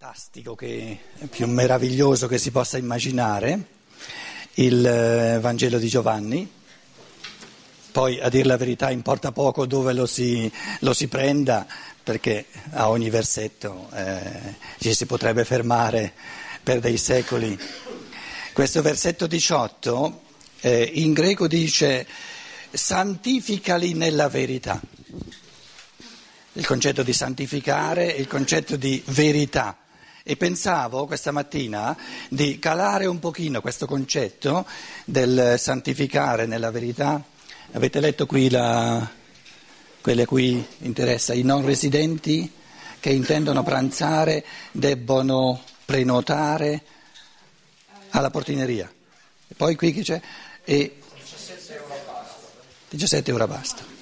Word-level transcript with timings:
fantastico, 0.00 0.54
che, 0.54 0.96
più 1.28 1.48
meraviglioso 1.48 2.28
che 2.28 2.38
si 2.38 2.52
possa 2.52 2.78
immaginare, 2.78 3.64
il 4.54 4.86
eh, 4.86 5.40
Vangelo 5.40 5.76
di 5.78 5.88
Giovanni. 5.88 6.48
Poi, 7.90 8.20
a 8.20 8.28
dire 8.28 8.46
la 8.46 8.56
verità, 8.56 8.92
importa 8.92 9.32
poco 9.32 9.66
dove 9.66 9.92
lo 9.94 10.06
si, 10.06 10.48
lo 10.80 10.92
si 10.92 11.08
prenda, 11.08 11.66
perché 12.00 12.46
a 12.74 12.90
ogni 12.90 13.10
versetto 13.10 13.88
eh, 13.92 14.54
ci 14.78 14.94
si 14.94 15.04
potrebbe 15.04 15.44
fermare 15.44 16.12
per 16.62 16.78
dei 16.78 16.96
secoli. 16.96 17.58
Questo 18.52 18.82
versetto 18.82 19.26
18 19.26 20.20
eh, 20.60 20.92
in 20.94 21.12
greco 21.12 21.48
dice 21.48 22.06
santificali 22.70 23.94
nella 23.94 24.28
verità 24.28 24.80
il 26.52 26.66
concetto 26.66 27.02
di 27.02 27.12
santificare 27.12 28.06
il 28.06 28.26
concetto 28.26 28.76
di 28.76 29.02
verità. 29.06 29.76
E 30.30 30.36
pensavo 30.36 31.06
questa 31.06 31.30
mattina 31.30 31.96
di 32.28 32.58
calare 32.58 33.06
un 33.06 33.18
pochino 33.18 33.62
questo 33.62 33.86
concetto 33.86 34.66
del 35.06 35.54
santificare 35.56 36.44
nella 36.44 36.70
verità. 36.70 37.24
Avete 37.72 37.98
letto 37.98 38.26
qui 38.26 38.50
la, 38.50 39.08
quelle 40.02 40.24
a 40.24 40.26
cui 40.26 40.62
interessa, 40.80 41.32
i 41.32 41.40
non 41.40 41.64
residenti 41.64 42.52
che 43.00 43.08
intendono 43.08 43.62
pranzare 43.62 44.44
debbono 44.70 45.62
prenotare 45.86 46.82
alla 48.10 48.28
portineria. 48.28 48.92
E 49.48 49.54
poi 49.54 49.76
qui 49.76 49.94
che 49.94 50.02
c'è? 50.02 50.20
E 50.62 50.98
17 52.90 53.30
euro 53.30 53.46
basta. 53.46 53.97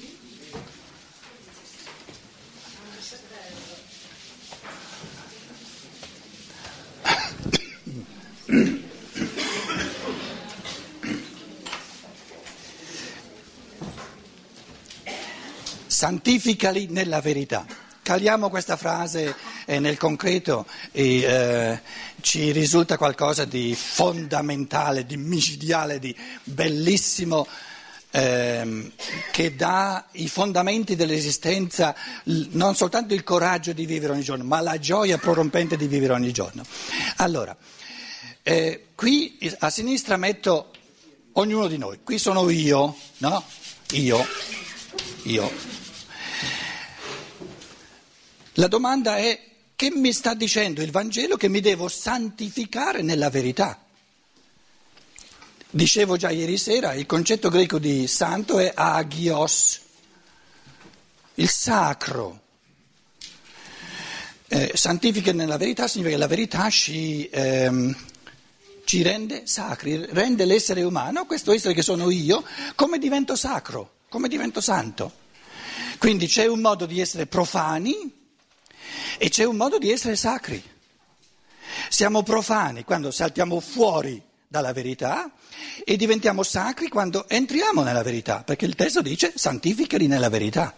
Santificali 16.07 16.87
nella 16.89 17.21
verità. 17.21 17.67
Caliamo 18.01 18.49
questa 18.49 18.77
frase 18.77 19.35
eh, 19.65 19.81
nel 19.81 19.97
concreto 19.97 20.65
e 20.93 21.19
eh, 21.23 21.81
ci 22.21 22.53
risulta 22.53 22.97
qualcosa 22.97 23.45
di 23.45 23.75
fondamentale, 23.75 25.05
di 25.05 25.17
micidiale, 25.17 25.99
di 25.99 26.17
bellissimo, 26.45 27.45
ehm, 28.13 28.93
che 29.33 29.57
dà 29.57 30.07
i 30.13 30.29
fondamenti 30.29 30.95
dell'esistenza, 30.95 31.93
non 32.51 32.77
soltanto 32.77 33.13
il 33.13 33.25
coraggio 33.25 33.73
di 33.73 33.85
vivere 33.85 34.13
ogni 34.13 34.23
giorno, 34.23 34.45
ma 34.45 34.61
la 34.61 34.79
gioia 34.79 35.19
prorompente 35.19 35.77
di 35.77 35.89
vivere 35.89 36.13
ogni 36.13 36.31
giorno. 36.31 36.63
Allora, 37.17 37.57
eh, 38.45 38.91
qui 38.95 39.37
a 39.59 39.71
sinistra 39.71 40.17
metto 40.17 40.71
ognuno 41.33 41.67
di 41.67 41.79
noi, 41.79 41.99
qui 42.05 42.21
sono 42.21 42.49
io, 42.49 42.97
no? 43.19 43.43
Io, 43.91 44.25
io. 45.25 45.76
La 48.59 48.69
domanda 48.69 49.19
è 49.19 49.39
che 49.77 49.91
mi 49.91 50.15
sta 50.15 50.33
dicendo 50.33 50.81
il 50.81 50.91
Vangelo 50.91 51.37
che 51.37 51.49
mi 51.49 51.61
devo 51.61 51.89
santificare 51.89 53.03
nella 53.03 53.29
verità? 53.29 53.85
Dicevo 55.69 56.17
già 56.17 56.31
ieri 56.31 56.57
sera, 56.57 56.95
il 56.95 57.05
concetto 57.05 57.51
greco 57.51 57.79
di 57.79 58.07
santo 58.07 58.59
è 58.59 58.73
agios, 58.75 59.81
il 61.35 61.51
sacro. 61.51 62.41
Eh, 64.49 64.71
santifica 64.73 65.35
nella 65.35 65.59
verità 65.59 65.87
significa 65.87 66.15
che 66.15 66.23
la 66.23 66.29
verità 66.29 66.71
ci, 66.71 67.29
ehm, 67.29 67.95
ci 68.85 69.03
rende 69.03 69.43
sacri, 69.47 70.03
rende 70.13 70.47
l'essere 70.47 70.83
umano, 70.83 71.27
questo 71.27 71.53
essere 71.53 71.75
che 71.75 71.83
sono 71.83 72.11
io, 72.11 72.43
come 72.75 72.97
divento 72.99 73.37
sacro, 73.37 73.97
come 74.09 74.29
divento 74.29 74.63
santo. 74.63 75.13
Quindi 75.99 76.27
c'è 76.27 76.47
un 76.47 76.61
modo 76.61 76.87
di 76.87 77.01
essere 77.01 77.27
profani 77.27 78.25
e 79.19 79.29
c'è 79.29 79.45
un 79.45 79.57
modo 79.57 79.79
di 79.79 79.91
essere 79.91 80.17
sacri. 80.17 80.63
Siamo 81.89 82.23
profani 82.23 82.85
quando 82.85 83.11
saltiamo 83.11 83.61
fuori 83.61 84.23
dalla 84.49 84.73
verità 84.73 85.31
e 85.85 85.97
diventiamo 85.97 86.43
sacri 86.43 86.89
quando 86.89 87.29
entriamo 87.29 87.83
nella 87.83 88.03
verità, 88.03 88.43
perché 88.43 88.65
il 88.65 88.75
testo 88.75 89.03
dice 89.03 89.33
santificali 89.35 90.07
nella 90.07 90.29
verità. 90.29 90.75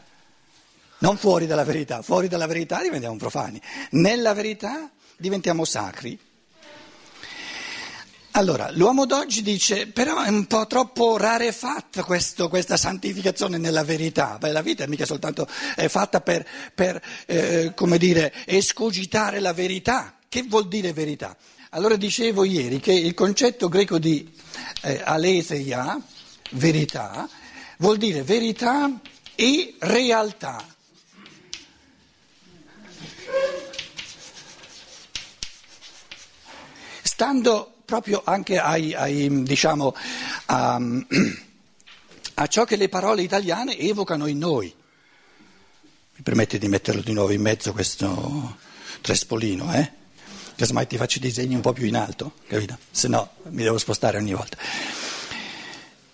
Non 0.99 1.17
fuori 1.17 1.47
dalla 1.47 1.65
verità, 1.65 2.03
fuori 2.03 2.29
dalla 2.29 2.47
verità 2.47 2.83
diventiamo 2.83 3.17
profani, 3.17 3.61
nella 3.91 4.35
verità 4.35 4.91
diventiamo 5.17 5.65
sacri. 5.65 6.19
Allora, 8.39 8.71
l'uomo 8.71 9.05
d'oggi 9.05 9.43
dice, 9.43 9.89
però 9.89 10.23
è 10.23 10.29
un 10.29 10.47
po' 10.47 10.69
troppo 10.69 11.17
rarefatta 11.17 12.05
questo, 12.05 12.49
questa 12.49 12.77
santificazione 12.77 13.59
nella 13.59 13.83
verità. 13.83 14.39
Beh, 14.39 14.53
la 14.53 14.63
vita 14.63 14.85
è 14.85 14.87
mica 14.87 15.05
soltanto 15.05 15.45
è 15.75 15.89
fatta 15.89 16.21
per, 16.21 16.47
per 16.73 17.03
eh, 17.27 17.73
come 17.75 17.99
dire, 17.99 18.33
escogitare 18.47 19.41
la 19.41 19.53
verità. 19.53 20.15
Che 20.29 20.45
vuol 20.45 20.69
dire 20.69 20.93
verità? 20.93 21.37
Allora 21.71 21.97
dicevo 21.97 22.45
ieri 22.45 22.79
che 22.79 22.93
il 22.93 23.13
concetto 23.13 23.69
greco 23.69 23.99
di 23.99 24.33
eh, 24.83 25.01
aletheia, 25.05 26.01
verità, 26.53 27.29
vuol 27.79 27.97
dire 27.97 28.23
verità 28.23 29.01
e 29.35 29.75
realtà. 29.81 30.65
Stando 37.03 37.73
proprio 37.89 38.21
anche 38.23 38.59
ai, 38.59 38.93
ai, 38.93 39.43
diciamo, 39.45 39.95
a, 40.45 40.79
a 42.35 42.47
ciò 42.47 42.65
che 42.65 42.77
le 42.77 42.91
parole 42.91 43.23
italiane 43.23 43.79
evocano 43.79 44.27
in 44.27 44.37
noi. 44.37 44.67
Mi 46.17 46.23
permette 46.23 46.59
di 46.59 46.69
metterlo 46.69 47.01
di 47.01 47.15
nuovo 47.15 47.33
in 47.33 47.41
mezzo 47.41 47.73
questo 47.73 48.59
trespolino, 49.01 49.73
eh? 49.73 49.91
Casomai 50.55 50.87
ti 50.87 50.99
faccio 50.99 51.17
i 51.17 51.23
disegni 51.23 51.55
un 51.55 51.63
po' 51.63 51.73
più 51.73 51.87
in 51.87 51.97
alto, 51.97 52.33
capito? 52.47 52.77
Se 52.91 53.09
no 53.09 53.31
mi 53.45 53.63
devo 53.63 53.79
spostare 53.79 54.19
ogni 54.19 54.35
volta. 54.35 54.59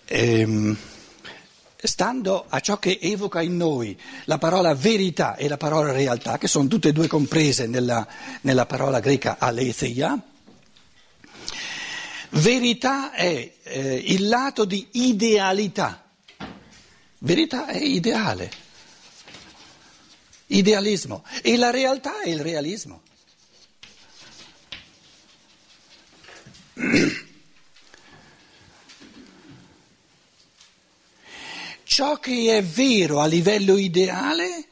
Ehm, 0.05 0.77
stando 1.75 2.45
a 2.47 2.61
ciò 2.61 2.79
che 2.79 2.99
evoca 3.01 3.41
in 3.41 3.57
noi 3.57 3.99
la 4.25 4.37
parola 4.37 4.73
verità 4.75 5.35
e 5.35 5.49
la 5.49 5.57
parola 5.57 5.91
realtà, 5.91 6.37
che 6.37 6.47
sono 6.47 6.69
tutte 6.69 6.87
e 6.87 6.93
due 6.93 7.07
comprese 7.07 7.67
nella, 7.67 8.07
nella 8.41 8.65
parola 8.65 9.01
greca 9.01 9.35
aletheia, 9.39 10.17
Verità 12.35 13.11
è 13.11 13.53
eh, 13.63 13.95
il 13.95 14.27
lato 14.27 14.65
di 14.65 14.85
idealità. 14.91 16.03
Verità 17.19 17.67
è 17.67 17.77
ideale. 17.77 18.51
Idealismo. 20.47 21.23
E 21.41 21.55
la 21.55 21.69
realtà 21.69 22.21
è 22.21 22.27
il 22.29 22.41
realismo. 22.41 23.03
Ciò 31.83 32.19
che 32.19 32.57
è 32.57 32.63
vero 32.63 33.21
a 33.21 33.27
livello 33.27 33.77
ideale, 33.77 34.67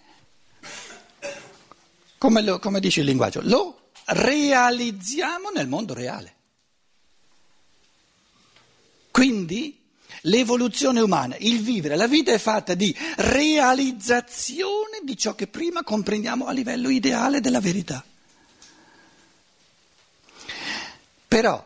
come, 2.18 2.42
lo, 2.42 2.60
come 2.60 2.82
dice 2.82 3.00
il 3.00 3.06
linguaggio, 3.06 3.40
lo 3.42 3.92
realizziamo 4.08 5.50
nel 5.50 5.70
mondo 5.70 5.94
reale. 5.94 6.42
Quindi 9.14 9.80
l'evoluzione 10.22 11.00
umana, 11.00 11.36
il 11.38 11.62
vivere, 11.62 11.96
la 11.96 12.08
vita 12.08 12.32
è 12.32 12.40
fatta 12.40 12.74
di 12.74 12.96
realizzazione 13.18 15.02
di 15.04 15.16
ciò 15.16 15.36
che 15.36 15.46
prima 15.46 15.84
comprendiamo 15.84 16.48
a 16.48 16.52
livello 16.52 16.90
ideale 16.90 17.40
della 17.40 17.60
verità. 17.60 18.04
Però 21.28 21.64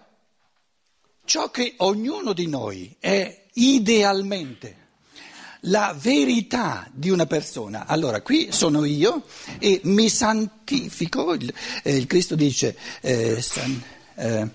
ciò 1.24 1.50
che 1.50 1.75
ognuno 1.77 2.33
di 2.33 2.48
noi 2.48 2.94
è 3.00 3.45
idealmente 3.54 4.86
la 5.62 5.95
verità 5.98 6.86
di 6.92 7.10
una 7.10 7.27
persona. 7.27 7.86
Allora, 7.86 8.19
qui 8.19 8.50
sono 8.51 8.83
io 8.83 9.24
e 9.57 9.80
mi 9.86 10.10
santifico, 10.10 11.33
il, 11.33 11.54
eh, 11.83 11.95
il 11.95 12.07
Cristo 12.07 12.36
dice, 12.36 12.77
eh, 13.00 13.42
san, 13.42 13.81
eh, 14.16 14.50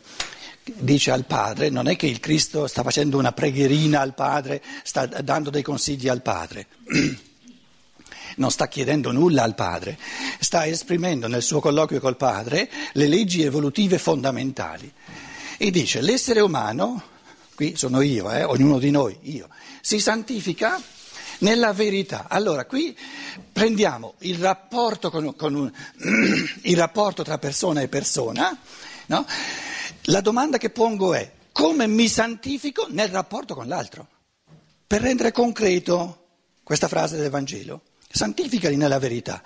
dice 0.64 1.10
al 1.10 1.24
padre, 1.24 1.70
non 1.70 1.88
è 1.88 1.96
che 1.96 2.06
il 2.06 2.20
Cristo 2.20 2.66
sta 2.66 2.82
facendo 2.82 3.18
una 3.18 3.32
preghierina 3.32 4.00
al 4.00 4.14
padre, 4.14 4.62
sta 4.82 5.06
dando 5.06 5.50
dei 5.50 5.62
consigli 5.62 6.08
al 6.08 6.22
padre. 6.22 6.66
Non 8.34 8.50
sta 8.50 8.66
chiedendo 8.66 9.12
nulla 9.12 9.42
al 9.42 9.54
padre, 9.54 9.98
sta 10.40 10.64
esprimendo 10.64 11.28
nel 11.28 11.42
suo 11.42 11.60
colloquio 11.60 12.00
col 12.00 12.16
padre 12.16 12.70
le 12.92 13.06
leggi 13.06 13.42
evolutive 13.42 13.98
fondamentali. 13.98 14.90
E 15.58 15.70
dice, 15.70 16.00
l'essere 16.00 16.40
umano, 16.40 17.02
qui 17.54 17.76
sono 17.76 18.00
io, 18.00 18.32
eh, 18.32 18.42
ognuno 18.42 18.78
di 18.78 18.90
noi, 18.90 19.18
io, 19.24 19.50
si 19.82 20.00
santifica 20.00 20.80
nella 21.40 21.74
verità. 21.74 22.24
Allora, 22.26 22.64
qui 22.64 22.96
prendiamo 23.52 24.14
il 24.20 24.38
rapporto, 24.38 25.10
con, 25.10 25.36
con 25.36 25.54
un, 25.54 25.70
il 26.62 26.76
rapporto 26.76 27.22
tra 27.22 27.36
persona 27.36 27.82
e 27.82 27.88
persona, 27.88 28.56
no? 29.06 29.26
La 30.06 30.20
domanda 30.20 30.58
che 30.58 30.70
pongo 30.70 31.14
è 31.14 31.30
come 31.52 31.86
mi 31.86 32.08
santifico 32.08 32.86
nel 32.90 33.08
rapporto 33.08 33.54
con 33.54 33.68
l'altro? 33.68 34.08
Per 34.86 35.00
rendere 35.00 35.32
concreto 35.32 36.26
questa 36.62 36.88
frase 36.88 37.16
del 37.16 37.30
Vangelo, 37.30 37.82
santificali 38.08 38.76
nella 38.76 38.98
verità. 38.98 39.42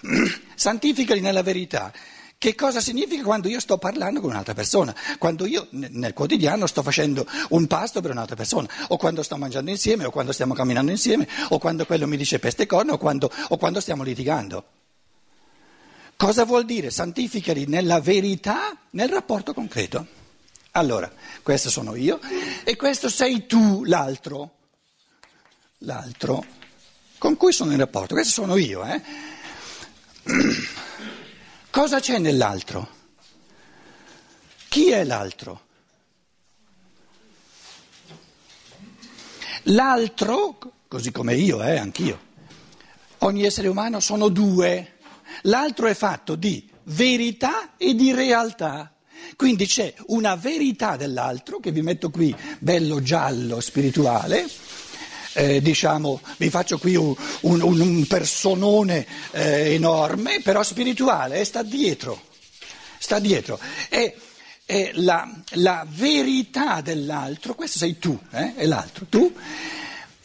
santificali 0.54 1.20
nella 1.20 1.42
verità. 1.42 1.92
Che 2.38 2.54
cosa 2.54 2.80
significa 2.80 3.24
quando 3.24 3.48
io 3.48 3.58
sto 3.58 3.78
parlando 3.78 4.20
con 4.20 4.30
un'altra 4.30 4.54
persona? 4.54 4.94
Quando 5.18 5.44
io 5.44 5.66
nel 5.70 6.12
quotidiano 6.12 6.68
sto 6.68 6.84
facendo 6.84 7.26
un 7.48 7.66
pasto 7.66 8.00
per 8.00 8.12
un'altra 8.12 8.36
persona, 8.36 8.68
o 8.88 8.96
quando 8.96 9.24
sto 9.24 9.36
mangiando 9.36 9.70
insieme, 9.70 10.04
o 10.04 10.10
quando 10.10 10.30
stiamo 10.30 10.54
camminando 10.54 10.92
insieme, 10.92 11.26
o 11.48 11.58
quando 11.58 11.84
quello 11.84 12.06
mi 12.06 12.16
dice 12.16 12.38
peste 12.38 12.66
corno, 12.66 12.92
o 12.92 12.98
quando, 12.98 13.28
o 13.48 13.56
quando 13.56 13.80
stiamo 13.80 14.04
litigando. 14.04 14.64
Cosa 16.18 16.44
vuol 16.44 16.64
dire? 16.64 16.90
Santificali 16.90 17.66
nella 17.66 18.00
verità, 18.00 18.76
nel 18.90 19.08
rapporto 19.08 19.54
concreto. 19.54 20.04
Allora, 20.72 21.08
questo 21.44 21.70
sono 21.70 21.94
io 21.94 22.18
e 22.64 22.74
questo 22.74 23.08
sei 23.08 23.46
tu, 23.46 23.84
l'altro. 23.84 24.56
L'altro 25.82 26.44
con 27.18 27.36
cui 27.36 27.52
sono 27.52 27.70
in 27.70 27.78
rapporto. 27.78 28.14
Questo 28.14 28.32
sono 28.32 28.56
io, 28.56 28.84
eh? 28.84 29.00
Cosa 31.70 32.00
c'è 32.00 32.18
nell'altro? 32.18 32.88
Chi 34.66 34.90
è 34.90 35.04
l'altro? 35.04 35.66
L'altro, 39.66 40.58
così 40.88 41.12
come 41.12 41.36
io, 41.36 41.62
eh, 41.62 41.78
anch'io, 41.78 42.20
ogni 43.18 43.44
essere 43.44 43.68
umano 43.68 44.00
sono 44.00 44.28
due. 44.28 44.96
L'altro 45.42 45.86
è 45.86 45.94
fatto 45.94 46.34
di 46.34 46.68
verità 46.84 47.76
e 47.76 47.94
di 47.94 48.12
realtà. 48.12 48.92
Quindi 49.36 49.66
c'è 49.66 49.92
una 50.06 50.36
verità 50.36 50.96
dell'altro, 50.96 51.58
che 51.60 51.72
vi 51.72 51.82
metto 51.82 52.10
qui 52.10 52.34
bello 52.58 53.02
giallo 53.02 53.60
spirituale, 53.60 54.48
eh, 55.38 55.60
diciamo, 55.60 56.20
vi 56.36 56.50
faccio 56.50 56.78
qui 56.78 56.96
un, 56.96 57.14
un, 57.42 57.80
un 57.80 58.06
personone 58.06 59.06
eh, 59.32 59.74
enorme, 59.74 60.40
però 60.40 60.62
spirituale, 60.62 61.40
e 61.40 61.44
sta 61.44 61.62
dietro, 61.62 62.20
sta 62.98 63.18
dietro. 63.18 63.58
È, 63.88 64.14
è 64.64 64.90
la, 64.94 65.30
la, 65.52 65.86
verità 65.88 66.80
dell'altro, 66.80 67.54
questo 67.54 67.78
sei 67.78 67.98
tu, 67.98 68.18
eh, 68.32 68.54
è 68.56 68.66
l'altro, 68.66 69.06
tu, 69.08 69.32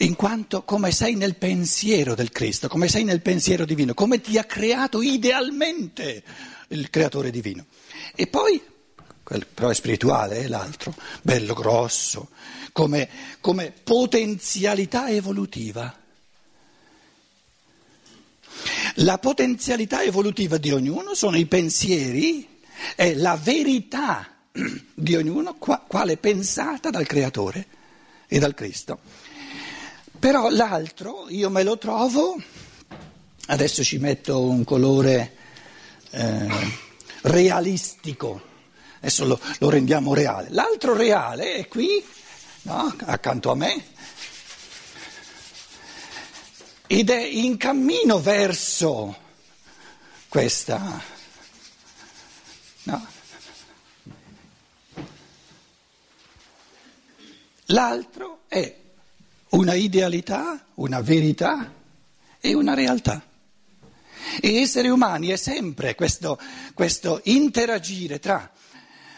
in 0.04 0.16
quanto 0.16 0.64
come 0.64 0.92
sei 0.92 1.16
nel 1.16 1.36
pensiero 1.36 2.14
del 2.14 2.30
Cristo, 2.30 2.68
come 2.68 2.90
sei 2.90 3.06
nel 3.06 3.22
pensiero 3.22 3.66
divino, 3.66 3.94
come 3.94 4.20
ti 4.20 4.38
ha 4.38 4.44
creato 4.44 5.02
idealmente 5.02 6.24
il 6.70 6.90
creatore 6.90 7.32
divino. 7.32 7.66
E 8.14 8.28
poi, 8.28 8.62
però 9.54 9.70
è 9.70 9.74
spirituale, 9.74 10.42
è 10.42 10.48
l'altro, 10.48 10.94
bello 11.22 11.54
grosso, 11.54 12.30
come, 12.74 13.10
come 13.40 13.74
potenzialità 13.84 15.10
evolutiva. 15.10 15.98
La 18.96 19.18
potenzialità 19.18 20.04
evolutiva 20.04 20.58
di 20.58 20.72
ognuno 20.72 21.16
sono 21.16 21.38
i 21.38 21.46
pensieri 21.46 22.60
e 22.96 23.16
la 23.16 23.38
verità 23.42 24.36
di 24.94 25.16
ognuno 25.16 25.56
quale 25.56 26.18
pensata 26.18 26.90
dal 26.90 27.08
Creatore 27.08 27.68
e 28.28 28.38
dal 28.40 28.54
Cristo. 28.54 29.00
Però 30.24 30.50
l'altro 30.50 31.26
io 31.28 31.50
me 31.50 31.64
lo 31.64 31.78
trovo, 31.78 32.42
adesso 33.48 33.84
ci 33.84 33.98
metto 33.98 34.40
un 34.40 34.64
colore 34.64 35.36
eh, 36.12 36.50
realistico, 37.24 38.42
adesso 39.00 39.26
lo, 39.26 39.38
lo 39.60 39.70
rendiamo 39.70 40.14
reale. 40.14 40.48
L'altro 40.52 40.94
reale 40.94 41.56
è 41.56 41.68
qui 41.68 42.02
no? 42.62 42.96
accanto 43.04 43.52
a 43.52 43.56
me, 43.56 43.86
ed 46.88 47.10
è 47.10 47.22
in 47.22 47.58
cammino 47.58 48.22
verso 48.22 49.18
questa. 50.30 51.02
No? 52.84 53.08
L'altro 57.66 58.44
è 58.48 58.83
una 59.54 59.74
idealità, 59.74 60.66
una 60.76 61.02
verità 61.02 61.72
e 62.40 62.54
una 62.54 62.74
realtà. 62.74 63.22
E 64.42 64.62
essere 64.62 64.90
umani 64.90 65.30
è 65.30 65.36
sempre 65.36 65.96
questo, 65.96 66.40
questo 66.74 67.22
interagire 67.26 68.20
tra 68.20 68.52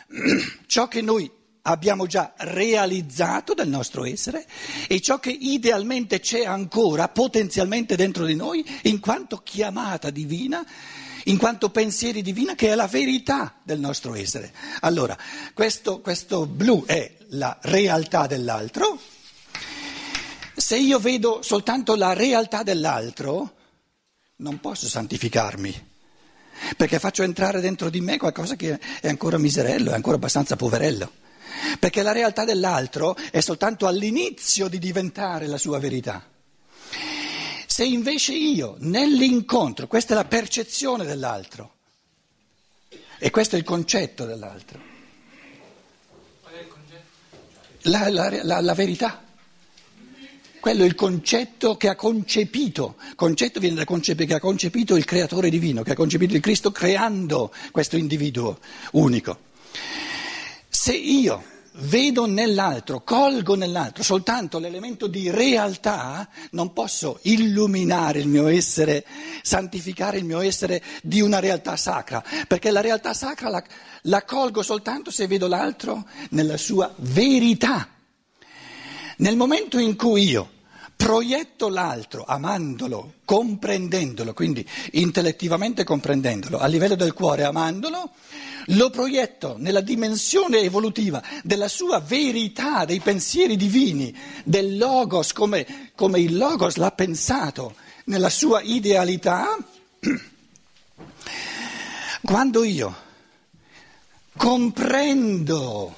ciò 0.66 0.88
che 0.88 1.02
noi 1.02 1.30
abbiamo 1.68 2.06
già 2.06 2.34
realizzato 2.38 3.54
del 3.54 3.68
nostro 3.68 4.06
essere 4.06 4.46
e 4.88 5.00
ciò 5.02 5.20
che 5.20 5.32
idealmente 5.32 6.20
c'è 6.20 6.46
ancora 6.46 7.08
potenzialmente 7.08 7.96
dentro 7.96 8.26
di 8.26 8.36
noi 8.36 8.64
in 8.84 9.00
quanto 9.00 9.38
chiamata 9.38 10.10
divina, 10.10 10.64
in 11.26 11.38
quanto 11.38 11.70
pensieri 11.70 12.22
divina, 12.22 12.56
che 12.56 12.70
è 12.70 12.76
la 12.76 12.88
verità 12.88 13.56
del 13.64 13.80
nostro 13.80 14.14
essere. 14.16 14.52
Allora, 14.82 15.18
questo, 15.54 16.02
questo 16.02 16.46
blu 16.46 16.84
è 16.86 17.16
la 17.30 17.58
realtà 17.62 18.28
dell'altro. 18.28 19.00
Se 20.66 20.78
io 20.78 20.98
vedo 20.98 21.44
soltanto 21.44 21.94
la 21.94 22.14
realtà 22.14 22.64
dell'altro, 22.64 23.54
non 24.38 24.60
posso 24.60 24.88
santificarmi 24.88 25.94
perché 26.76 26.98
faccio 26.98 27.22
entrare 27.22 27.62
dentro 27.62 27.92
di 27.92 28.02
me 28.02 28.18
qualcosa 28.18 28.56
che 28.56 28.80
è 29.00 29.08
ancora 29.08 29.38
miserello, 29.38 29.92
è 29.92 29.94
ancora 29.94 30.16
abbastanza 30.16 30.56
poverello 30.56 31.12
perché 31.78 32.02
la 32.02 32.14
realtà 32.14 32.46
dell'altro 32.46 33.16
è 33.30 33.42
soltanto 33.42 33.86
all'inizio 33.86 34.68
di 34.68 34.80
diventare 34.80 35.46
la 35.46 35.60
sua 35.60 35.78
verità. 35.78 36.28
Se 37.68 37.86
invece 37.86 38.34
io 38.34 38.76
nell'incontro, 38.80 39.86
questa 39.86 40.14
è 40.14 40.16
la 40.16 40.26
percezione 40.26 41.06
dell'altro 41.06 41.76
e 43.20 43.30
questo 43.30 43.56
è 43.56 43.60
il 43.60 43.66
concetto 43.66 44.26
dell'altro, 44.26 44.80
la, 47.82 48.10
la, 48.10 48.44
la, 48.44 48.62
la 48.62 48.74
verità. 48.74 49.25
Quello 50.66 50.82
è 50.82 50.88
il 50.88 50.96
concetto 50.96 51.78
che 51.78 51.90
ha 51.90 51.96
concepito, 51.96 52.96
concetto 53.16 53.60
viene 53.60 53.76
da 53.76 53.86
concepire, 53.86 54.26
che 54.26 54.34
ha 54.34 54.40
concepito 54.40 54.96
il 54.96 55.06
creatore 55.06 55.52
divino, 55.52 55.84
che 55.84 55.92
ha 55.92 55.96
concepito 55.96 56.34
il 56.34 56.42
Cristo 56.42 56.72
creando 56.72 57.54
questo 57.70 57.98
individuo 57.98 58.58
unico. 58.94 59.38
Se 60.68 60.92
io 60.92 61.44
vedo 61.74 62.26
nell'altro, 62.26 63.04
colgo 63.04 63.54
nell'altro 63.54 64.02
soltanto 64.02 64.58
l'elemento 64.58 65.06
di 65.06 65.30
realtà, 65.30 66.28
non 66.54 66.74
posso 66.74 67.20
illuminare 67.22 68.18
il 68.18 68.28
mio 68.28 68.48
essere, 68.48 69.06
santificare 69.44 70.18
il 70.18 70.26
mio 70.26 70.40
essere 70.40 70.82
di 71.04 71.22
una 71.22 71.38
realtà 71.38 71.76
sacra, 71.76 72.24
perché 72.48 72.72
la 72.72 72.82
realtà 72.82 73.14
sacra 73.14 73.50
la, 73.50 73.64
la 74.02 74.24
colgo 74.24 74.64
soltanto 74.64 75.12
se 75.12 75.28
vedo 75.28 75.46
l'altro 75.46 76.08
nella 76.30 76.58
sua 76.58 76.92
verità. 76.98 77.88
Nel 79.18 79.38
momento 79.38 79.78
in 79.78 79.96
cui 79.96 80.24
io 80.24 80.54
proietto 80.96 81.70
l'altro 81.70 82.24
amandolo, 82.26 83.16
comprendendolo, 83.26 84.34
quindi 84.34 84.68
intellettivamente 84.94 85.84
comprendendolo, 85.84 86.58
a 86.58 86.68
livello 86.68 86.96
del 86.96 87.14
cuore 87.14 87.44
amandolo, 87.44 88.12
lo 88.70 88.90
proietto 88.90 89.56
nella 89.60 89.82
dimensione 89.82 90.60
evolutiva 90.60 91.22
della 91.44 91.68
sua 91.68 92.00
verità, 92.00 92.86
dei 92.86 93.00
pensieri 93.00 93.56
divini, 93.58 94.16
del 94.44 94.78
logos 94.78 95.34
come, 95.34 95.92
come 95.96 96.20
il 96.20 96.36
logos 96.38 96.78
l'ha 96.78 96.92
pensato, 96.92 97.76
nella 98.06 98.30
sua 98.30 98.62
idealità, 98.62 99.58
quando 102.24 102.64
io 102.64 103.04
comprendo 104.38 105.96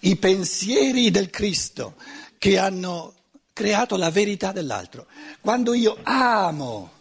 i 0.00 0.16
pensieri 0.16 1.10
del 1.10 1.30
Cristo 1.30 1.94
che 2.38 2.58
hanno 2.58 3.14
creato 3.52 3.96
la 3.96 4.10
verità 4.10 4.52
dell'altro, 4.52 5.06
quando 5.40 5.74
io 5.74 5.98
amo 6.02 7.00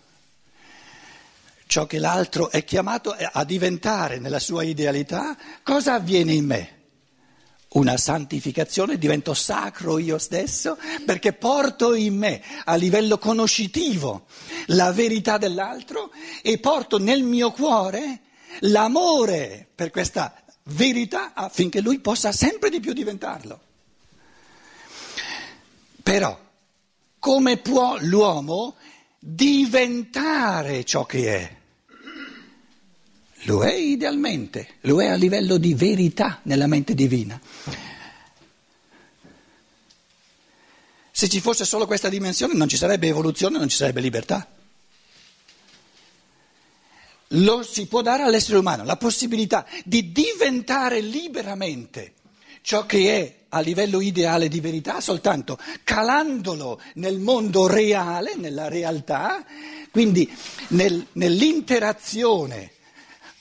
ciò 1.72 1.86
che 1.86 2.00
l'altro 2.00 2.52
è 2.52 2.66
chiamato 2.66 3.16
a 3.18 3.46
diventare 3.46 4.20
nella 4.20 4.40
sua 4.40 4.64
idealità, 4.64 5.38
cosa 5.64 5.94
avviene 5.94 6.34
in 6.34 6.46
me? 6.46 6.80
Una 7.70 7.96
santificazione, 7.96 8.98
divento 8.98 9.34
sacro 9.34 9.98
io 9.98 10.18
stesso 10.18 10.78
perché 11.06 11.32
porto 11.32 11.94
in 11.94 12.18
me 12.18 12.42
a 12.66 12.76
livello 12.76 13.18
conoscitivo 13.18 14.26
la 14.66 14.92
verità 14.92 15.38
dell'altro 15.38 16.12
e 16.42 16.58
porto 16.58 17.00
nel 17.00 17.24
mio 17.24 17.52
cuore 17.52 18.20
l'amore 18.60 19.66
per 19.74 19.92
questa 19.92 20.34
verità 20.64 21.32
affinché 21.34 21.80
lui 21.80 22.00
possa 22.00 22.34
sempre 22.34 22.70
di 22.70 22.82
più 22.82 22.92
diventarlo. 22.92 23.62
Però 26.02 26.40
come 27.20 27.58
può 27.58 27.98
l'uomo 28.00 28.76
diventare 29.20 30.84
ciò 30.84 31.06
che 31.06 31.38
è? 31.38 31.56
Lo 33.46 33.64
è 33.64 33.74
idealmente, 33.74 34.76
lo 34.82 35.02
è 35.02 35.08
a 35.08 35.16
livello 35.16 35.58
di 35.58 35.74
verità 35.74 36.40
nella 36.44 36.68
mente 36.68 36.94
divina. 36.94 37.40
Se 41.12 41.30
ci 41.30 41.40
fosse 41.40 41.66
solo 41.66 41.86
questa 41.86 42.10
dimensione 42.10 42.54
non 42.54 42.68
ci 42.68 42.78
sarebbe 42.78 43.08
evoluzione, 43.08 43.58
non 43.58 43.70
ci 43.70 43.76
sarebbe 43.76 44.02
libertà. 44.02 44.48
Lo 47.36 47.64
si 47.64 47.86
può 47.86 48.02
dare 48.02 48.24
all'essere 48.24 48.58
umano 48.58 48.84
la 48.84 48.98
possibilità 48.98 49.66
di 49.86 50.12
diventare 50.12 51.00
liberamente 51.02 52.14
ciò 52.62 52.86
che 52.86 53.18
è 53.20 53.41
a 53.54 53.60
livello 53.60 54.02
ideale 54.02 54.48
di 54.48 54.60
verità 54.60 55.02
soltanto 55.02 55.58
calandolo 55.84 56.80
nel 56.96 57.20
mondo 57.20 57.68
reale, 57.68 58.36
nella 58.36 58.68
realtà, 58.68 59.46
quindi 59.92 60.30
nel, 60.70 61.06
nell'interazione 61.14 62.72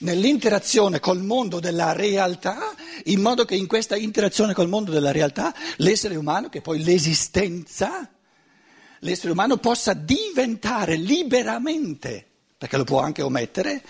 nell'interazione 0.01 0.99
col 0.99 1.21
mondo 1.21 1.59
della 1.59 1.93
realtà, 1.93 2.73
in 3.05 3.21
modo 3.21 3.45
che 3.45 3.55
in 3.55 3.67
questa 3.67 3.95
interazione 3.95 4.53
col 4.53 4.67
mondo 4.67 4.91
della 4.91 5.11
realtà 5.11 5.53
l'essere 5.77 6.15
umano, 6.15 6.49
che 6.49 6.61
poi 6.61 6.83
l'esistenza, 6.83 8.09
l'essere 8.99 9.31
umano 9.31 9.57
possa 9.57 9.93
diventare 9.93 10.95
liberamente, 10.95 12.25
perché 12.57 12.77
lo 12.77 12.83
può 12.83 12.99
anche 12.99 13.21
omettere, 13.21 13.83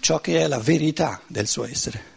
ciò 0.00 0.20
che 0.20 0.40
è 0.40 0.46
la 0.46 0.58
verità 0.58 1.22
del 1.26 1.46
suo 1.46 1.64
essere. 1.64 2.11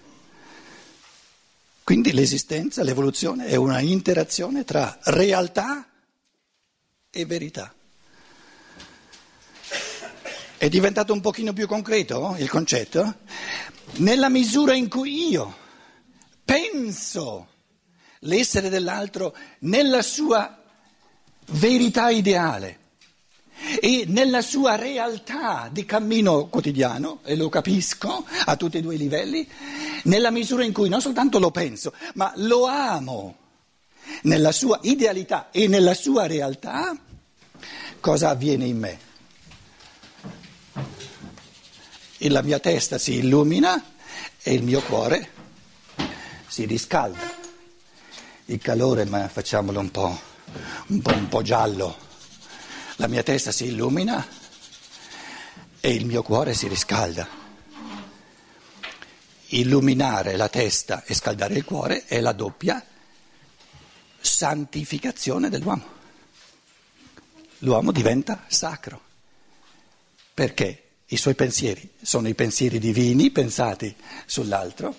Quindi 1.85 2.13
l'esistenza, 2.13 2.81
l'evoluzione 2.81 3.45
è 3.45 3.53
una 3.53 3.79
interazione 3.79 4.63
tra 4.63 4.97
realtà 5.03 5.87
e 7.11 7.25
verità. 7.27 7.71
È 10.57 10.67
diventato 10.67 11.13
un 11.13 11.21
pochino 11.21 11.53
più 11.53 11.67
concreto 11.67 12.37
il 12.39 12.49
concetto? 12.49 13.19
Nella 13.97 14.29
misura 14.29 14.73
in 14.73 14.89
cui 14.89 15.29
io 15.29 15.55
penso 16.43 17.49
l'essere 18.21 18.69
dell'altro 18.69 19.37
nella 19.59 20.01
sua 20.01 20.63
verità 21.51 22.09
ideale 22.09 22.79
e 23.79 24.05
nella 24.07 24.41
sua 24.41 24.75
realtà 24.75 25.69
di 25.71 25.85
cammino 25.85 26.47
quotidiano, 26.47 27.19
e 27.23 27.35
lo 27.35 27.49
capisco 27.49 28.25
a 28.45 28.55
tutti 28.55 28.77
e 28.77 28.81
due 28.81 28.95
i 28.95 28.99
livelli, 28.99 29.47
nella 30.03 30.31
misura 30.31 30.63
in 30.63 30.73
cui 30.73 30.89
non 30.89 31.01
soltanto 31.01 31.39
lo 31.39 31.51
penso, 31.51 31.93
ma 32.15 32.31
lo 32.37 32.65
amo 32.65 33.37
nella 34.23 34.51
sua 34.51 34.79
idealità 34.83 35.49
e 35.51 35.67
nella 35.67 35.93
sua 35.93 36.27
realtà, 36.27 36.95
cosa 37.99 38.29
avviene 38.29 38.65
in 38.65 38.77
me? 38.77 39.13
e 42.17 42.29
la 42.29 42.41
mia 42.41 42.59
testa 42.59 42.97
si 42.97 43.15
illumina 43.15 43.83
e 44.41 44.53
il 44.53 44.63
mio 44.63 44.81
cuore 44.81 45.29
si 46.47 46.65
riscalda. 46.65 47.43
Il 48.45 48.59
calore, 48.59 49.05
ma 49.05 49.27
facciamolo 49.27 49.79
un 49.79 49.91
po', 49.91 50.19
un 50.87 51.01
po', 51.01 51.13
un 51.13 51.27
po 51.27 51.41
giallo. 51.41 51.95
La 52.97 53.07
mia 53.07 53.23
testa 53.23 53.51
si 53.51 53.65
illumina 53.65 54.25
e 55.81 55.93
il 55.93 56.05
mio 56.05 56.23
cuore 56.23 56.53
si 56.53 56.67
riscalda. 56.67 57.27
Illuminare 59.47 60.37
la 60.37 60.47
testa 60.47 61.03
e 61.03 61.13
scaldare 61.13 61.55
il 61.55 61.65
cuore 61.65 62.05
è 62.05 62.21
la 62.21 62.31
doppia 62.31 62.83
santificazione 64.19 65.49
dell'uomo. 65.49 65.93
L'uomo 67.59 67.91
diventa 67.91 68.45
sacro. 68.47 69.01
Perché? 70.33 70.81
I 71.07 71.17
suoi 71.17 71.35
pensieri 71.35 71.91
sono 72.01 72.27
i 72.27 72.33
pensieri 72.33 72.79
divini 72.79 73.29
pensati 73.29 73.95
sull'altro, 74.25 74.95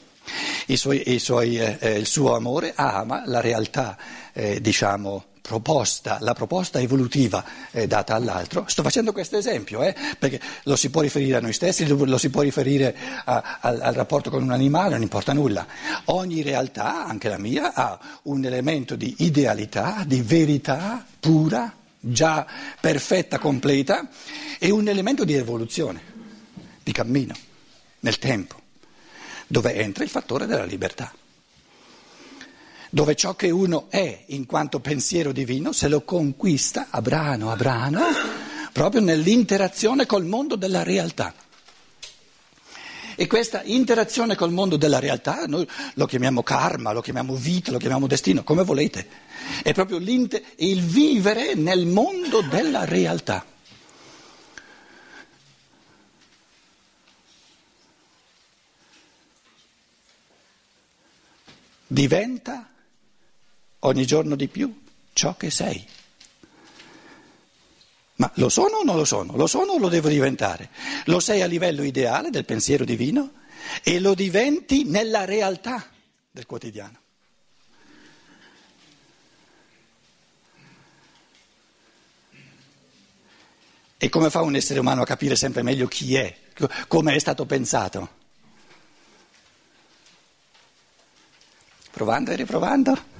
i 0.66 0.76
suoi, 0.76 1.12
i 1.12 1.18
suoi, 1.18 1.58
eh, 1.58 1.78
eh, 1.80 1.98
il 1.98 2.06
suo 2.06 2.36
amore 2.36 2.74
ama 2.76 3.24
la 3.26 3.40
realtà, 3.40 3.98
eh, 4.32 4.60
diciamo, 4.60 5.34
proposta, 5.46 6.18
la 6.20 6.34
proposta 6.34 6.80
evolutiva 6.80 7.44
eh, 7.70 7.86
data 7.86 8.14
all'altro. 8.14 8.64
Sto 8.66 8.82
facendo 8.82 9.12
questo 9.12 9.36
esempio 9.36 9.82
eh, 9.82 9.94
perché 10.18 10.40
lo 10.64 10.74
si 10.74 10.90
può 10.90 11.02
riferire 11.02 11.36
a 11.36 11.40
noi 11.40 11.52
stessi, 11.52 11.86
lo 11.86 12.18
si 12.18 12.30
può 12.30 12.42
riferire 12.42 12.94
a, 13.24 13.58
al, 13.60 13.80
al 13.80 13.94
rapporto 13.94 14.28
con 14.28 14.42
un 14.42 14.50
animale, 14.50 14.94
non 14.94 15.02
importa 15.02 15.32
nulla. 15.32 15.64
Ogni 16.06 16.42
realtà, 16.42 17.06
anche 17.06 17.28
la 17.28 17.38
mia, 17.38 17.72
ha 17.74 17.98
un 18.24 18.44
elemento 18.44 18.96
di 18.96 19.14
idealità, 19.18 20.02
di 20.04 20.20
verità 20.20 21.06
pura 21.20 21.72
già 22.00 22.44
perfetta, 22.80 23.38
completa, 23.38 24.08
e 24.58 24.70
un 24.70 24.88
elemento 24.88 25.24
di 25.24 25.34
evoluzione, 25.34 26.00
di 26.82 26.90
cammino, 26.90 27.34
nel 28.00 28.18
tempo, 28.18 28.60
dove 29.46 29.74
entra 29.74 30.02
il 30.02 30.10
fattore 30.10 30.46
della 30.46 30.64
libertà, 30.64 31.12
dove 32.90 33.14
ciò 33.14 33.34
che 33.34 33.50
uno 33.50 33.86
è 33.88 34.24
in 34.28 34.46
quanto 34.46 34.80
pensiero 34.80 35.32
divino 35.32 35.72
se 35.72 35.88
lo 35.88 36.02
conquista 36.02 36.88
a 36.90 37.02
brano 37.02 37.50
a 37.50 37.56
brano, 37.56 38.00
proprio 38.72 39.00
nell'interazione 39.00 40.06
col 40.06 40.24
mondo 40.24 40.56
della 40.56 40.82
realtà. 40.82 41.34
E 43.18 43.26
questa 43.26 43.62
interazione 43.64 44.34
col 44.34 44.52
mondo 44.52 44.76
della 44.76 44.98
realtà, 44.98 45.46
noi 45.46 45.66
lo 45.94 46.04
chiamiamo 46.04 46.42
karma, 46.42 46.92
lo 46.92 47.00
chiamiamo 47.00 47.34
vita, 47.34 47.70
lo 47.70 47.78
chiamiamo 47.78 48.06
destino, 48.06 48.44
come 48.44 48.62
volete, 48.62 49.08
è 49.62 49.72
proprio 49.72 49.96
il 49.96 50.82
vivere 50.82 51.54
nel 51.54 51.86
mondo 51.86 52.42
della 52.42 52.84
realtà. 52.84 53.44
Diventa 61.86 62.68
ogni 63.86 64.04
giorno 64.04 64.36
di 64.36 64.48
più 64.48 64.82
ciò 65.12 65.36
che 65.36 65.50
sei. 65.50 65.84
Ma 68.16 68.30
lo 68.36 68.48
sono 68.48 68.78
o 68.78 68.82
non 68.82 68.96
lo 68.96 69.04
sono? 69.04 69.36
Lo 69.36 69.46
sono 69.46 69.72
o 69.72 69.78
lo 69.78 69.88
devo 69.88 70.08
diventare? 70.08 70.70
Lo 71.04 71.20
sei 71.20 71.42
a 71.42 71.46
livello 71.46 71.82
ideale 71.82 72.30
del 72.30 72.44
pensiero 72.44 72.84
divino 72.84 73.32
e 73.82 74.00
lo 74.00 74.14
diventi 74.14 74.84
nella 74.84 75.24
realtà 75.24 75.90
del 76.30 76.46
quotidiano. 76.46 77.00
E 83.98 84.08
come 84.10 84.28
fa 84.30 84.42
un 84.42 84.54
essere 84.54 84.78
umano 84.78 85.02
a 85.02 85.06
capire 85.06 85.36
sempre 85.36 85.62
meglio 85.62 85.86
chi 85.86 86.16
è, 86.16 86.36
come 86.86 87.14
è 87.14 87.18
stato 87.18 87.46
pensato? 87.46 88.24
Provando 91.90 92.30
e 92.30 92.36
riprovando. 92.36 93.14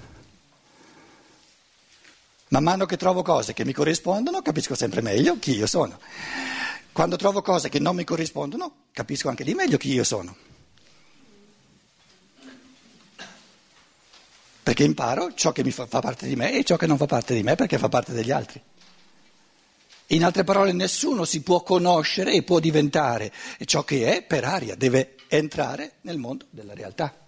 Man 2.49 2.63
mano 2.63 2.87
che 2.87 2.97
trovo 2.97 3.23
cose 3.23 3.53
che 3.53 3.65
mi 3.65 3.73
corrispondono, 3.73 4.41
capisco 4.41 4.77
sempre 4.77 5.01
meglio 5.01 5.37
chi 5.41 5.57
io 5.57 5.67
sono. 5.67 5.99
Quando 6.93 7.17
trovo 7.17 7.43
cose 7.43 7.69
che 7.69 7.81
non 7.81 7.97
mi 7.97 8.05
corrispondono, 8.05 8.85
capisco 8.93 9.29
anche 9.29 9.43
di 9.43 9.55
meglio 9.55 9.77
chi 9.77 9.93
io 9.93 10.05
sono. 10.05 10.37
Perché 14.63 14.85
imparo 14.85 15.35
ciò 15.35 15.51
che 15.51 15.69
fa, 15.73 15.87
fa 15.87 16.01
parte 16.01 16.29
di 16.29 16.37
me 16.37 16.57
e 16.57 16.63
ciò 16.63 16.77
che 16.77 16.87
non 16.87 16.97
fa 16.97 17.07
parte 17.07 17.35
di 17.35 17.43
me 17.43 17.57
perché 17.57 17.79
fa 17.79 17.89
parte 17.89 18.13
degli 18.13 18.31
altri. 18.31 18.63
In 20.11 20.25
altre 20.25 20.45
parole, 20.45 20.73
nessuno 20.73 21.25
si 21.25 21.43
può 21.43 21.65
conoscere 21.65 22.33
e 22.33 22.45
può 22.45 22.61
diventare 22.61 23.33
ciò 23.65 23.83
che 23.83 24.17
è 24.17 24.23
per 24.23 24.45
aria, 24.45 24.77
deve 24.77 25.17
entrare 25.27 25.95
nel 26.03 26.19
mondo 26.19 26.47
della 26.51 26.75
realtà 26.75 27.26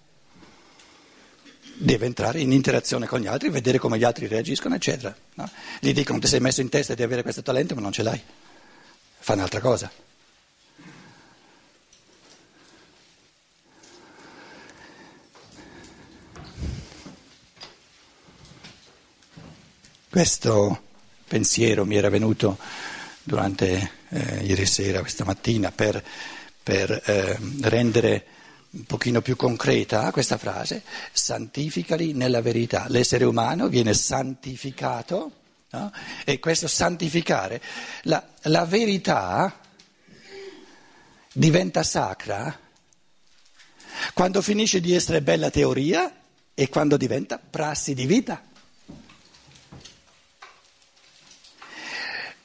deve 1.78 2.06
entrare 2.06 2.40
in 2.40 2.52
interazione 2.52 3.06
con 3.06 3.20
gli 3.20 3.26
altri, 3.26 3.50
vedere 3.50 3.78
come 3.78 3.98
gli 3.98 4.04
altri 4.04 4.26
reagiscono, 4.26 4.74
eccetera. 4.74 5.14
No? 5.34 5.48
Gli 5.80 5.92
dicono 5.92 6.18
ti 6.18 6.26
sei 6.26 6.40
messo 6.40 6.60
in 6.60 6.68
testa 6.68 6.94
di 6.94 7.02
avere 7.02 7.22
questo 7.22 7.42
talento 7.42 7.74
ma 7.74 7.80
non 7.80 7.92
ce 7.92 8.02
l'hai, 8.02 8.20
fa 9.18 9.34
un'altra 9.34 9.60
cosa. 9.60 9.90
Questo 20.10 20.82
pensiero 21.28 21.84
mi 21.84 21.96
era 21.96 22.08
venuto 22.08 22.58
durante 23.22 23.90
eh, 24.08 24.42
ieri 24.42 24.66
sera, 24.66 25.00
questa 25.00 25.24
mattina, 25.24 25.70
per, 25.70 26.02
per 26.60 26.90
eh, 26.90 27.38
rendere 27.60 28.24
un 28.70 28.84
pochino 28.84 29.22
più 29.22 29.34
concreta 29.36 30.10
questa 30.10 30.36
frase, 30.36 30.82
santificali 31.12 32.12
nella 32.12 32.42
verità. 32.42 32.86
L'essere 32.88 33.24
umano 33.24 33.68
viene 33.68 33.94
santificato 33.94 35.32
no? 35.70 35.92
e 36.24 36.38
questo 36.38 36.68
santificare, 36.68 37.62
la, 38.02 38.26
la 38.42 38.64
verità 38.66 39.60
diventa 41.32 41.82
sacra 41.82 42.58
quando 44.12 44.42
finisce 44.42 44.80
di 44.80 44.94
essere 44.94 45.22
bella 45.22 45.50
teoria 45.50 46.12
e 46.54 46.68
quando 46.68 46.96
diventa 46.96 47.38
prassi 47.38 47.94
di 47.94 48.06
vita. 48.06 48.42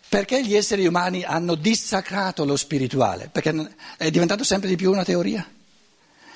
Perché 0.08 0.46
gli 0.46 0.56
esseri 0.56 0.86
umani 0.86 1.24
hanno 1.24 1.56
dissacrato 1.56 2.46
lo 2.46 2.56
spirituale? 2.56 3.30
Perché 3.30 3.76
è 3.98 4.12
diventato 4.12 4.44
sempre 4.44 4.70
di 4.70 4.76
più 4.76 4.92
una 4.92 5.04
teoria. 5.04 5.48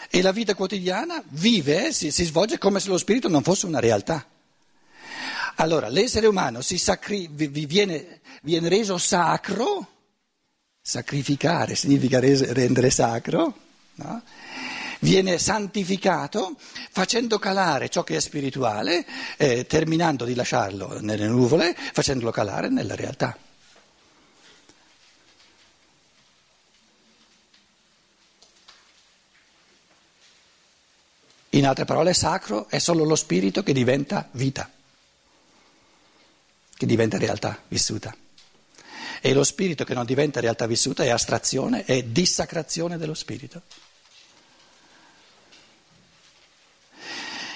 E 0.10 0.22
la 0.22 0.32
vita 0.32 0.56
quotidiana 0.56 1.22
vive, 1.30 1.92
si, 1.92 2.12
si 2.12 2.24
svolge 2.24 2.58
come 2.58 2.80
se 2.80 2.90
lo 2.90 2.98
spirito 2.98 3.28
non 3.28 3.44
fosse 3.44 3.66
una 3.66 3.80
realtà. 3.80 4.26
Allora, 5.56 5.88
l'essere 5.90 6.28
umano 6.28 6.62
sacri, 6.62 7.28
viene, 7.32 8.22
viene, 8.42 8.70
reso 8.70 8.98
sacro, 8.98 9.88
sacrificare 10.82 11.76
significa 11.76 12.20
rendere 12.20 12.92
sacro, 12.92 13.58
no? 13.96 14.22
viene 15.00 15.38
santificato 15.38 16.56
facendo 16.92 17.40
calare 17.40 17.90
ciò 17.90 18.04
che 18.04 18.18
è 18.18 18.20
spirituale, 18.20 19.06
eh, 19.38 19.66
terminando 19.66 20.26
di 20.26 20.36
lasciarlo 20.36 21.00
nelle 21.02 21.28
nuvole, 21.28 21.76
facendolo 21.76 22.32
calare 22.32 22.70
nella 22.70 22.96
realtà. 22.96 23.36
In 31.58 31.66
altre 31.66 31.86
parole, 31.86 32.14
sacro 32.14 32.70
è 32.70 32.78
solo 32.78 33.04
lo 33.04 33.16
spirito 33.16 33.64
che 33.64 33.74
diventa 33.74 34.30
vita, 34.34 34.70
che 36.76 36.86
diventa 36.86 37.18
realtà 37.18 37.64
vissuta. 37.68 38.16
E 39.20 39.34
lo 39.34 39.44
spirito 39.44 39.84
che 39.84 39.96
non 39.96 40.06
diventa 40.06 40.40
realtà 40.40 40.68
vissuta 40.68 41.04
è 41.04 41.10
astrazione, 41.10 41.84
è 41.84 42.04
dissacrazione 42.04 42.98
dello 42.98 43.16
spirito. 43.16 43.64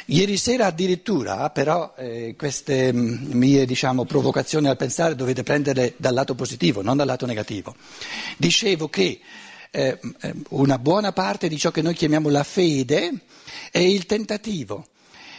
Ieri 0.06 0.36
sera 0.36 0.66
addirittura, 0.66 1.52
però, 1.52 1.94
eh, 1.96 2.34
queste 2.36 2.92
mm, 2.92 3.34
mie 3.34 3.68
diciamo, 3.68 4.06
provocazioni 4.06 4.68
al 4.68 4.78
pensare 4.78 5.14
dovete 5.14 5.44
prenderle 5.44 5.94
dal 5.98 6.16
lato 6.16 6.34
positivo, 6.34 6.82
non 6.82 6.98
dal 6.98 7.06
lato 7.06 7.28
negativo. 7.28 7.76
Dicevo 8.36 8.90
che 8.90 9.22
eh, 9.72 10.00
eh, 10.22 10.34
una 10.50 10.78
buona 10.78 11.14
parte 11.14 11.48
di 11.48 11.58
ciò 11.58 11.72
che 11.72 11.82
noi 11.82 11.96
chiamiamo 11.96 12.30
la 12.30 12.44
fede 12.44 13.22
è 13.72 13.80
il 13.80 14.06
tentativo 14.06 14.88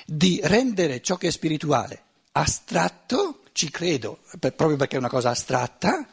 di 0.07 0.41
rendere 0.43 1.01
ciò 1.01 1.17
che 1.17 1.29
è 1.29 1.31
spirituale 1.31 2.03
astratto, 2.33 3.43
ci 3.53 3.71
credo, 3.71 4.21
per, 4.39 4.55
proprio 4.55 4.77
perché 4.77 4.97
è 4.97 4.99
una 4.99 5.09
cosa 5.09 5.31
astratta, 5.31 6.09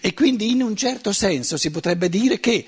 e 0.00 0.14
quindi 0.14 0.50
in 0.50 0.62
un 0.62 0.76
certo 0.76 1.12
senso 1.12 1.56
si 1.56 1.70
potrebbe 1.70 2.08
dire 2.08 2.38
che 2.38 2.66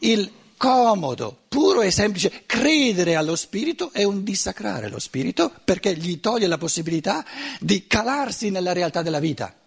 il 0.00 0.32
comodo, 0.56 1.36
puro 1.48 1.82
e 1.82 1.90
semplice 1.90 2.42
credere 2.46 3.16
allo 3.16 3.34
spirito 3.34 3.92
è 3.92 4.04
un 4.04 4.22
dissacrare 4.22 4.88
lo 4.88 4.98
spirito 4.98 5.52
perché 5.64 5.94
gli 5.96 6.20
toglie 6.20 6.46
la 6.46 6.58
possibilità 6.58 7.24
di 7.58 7.86
calarsi 7.86 8.50
nella 8.50 8.72
realtà 8.72 9.02
della 9.02 9.18
vita. 9.18 9.59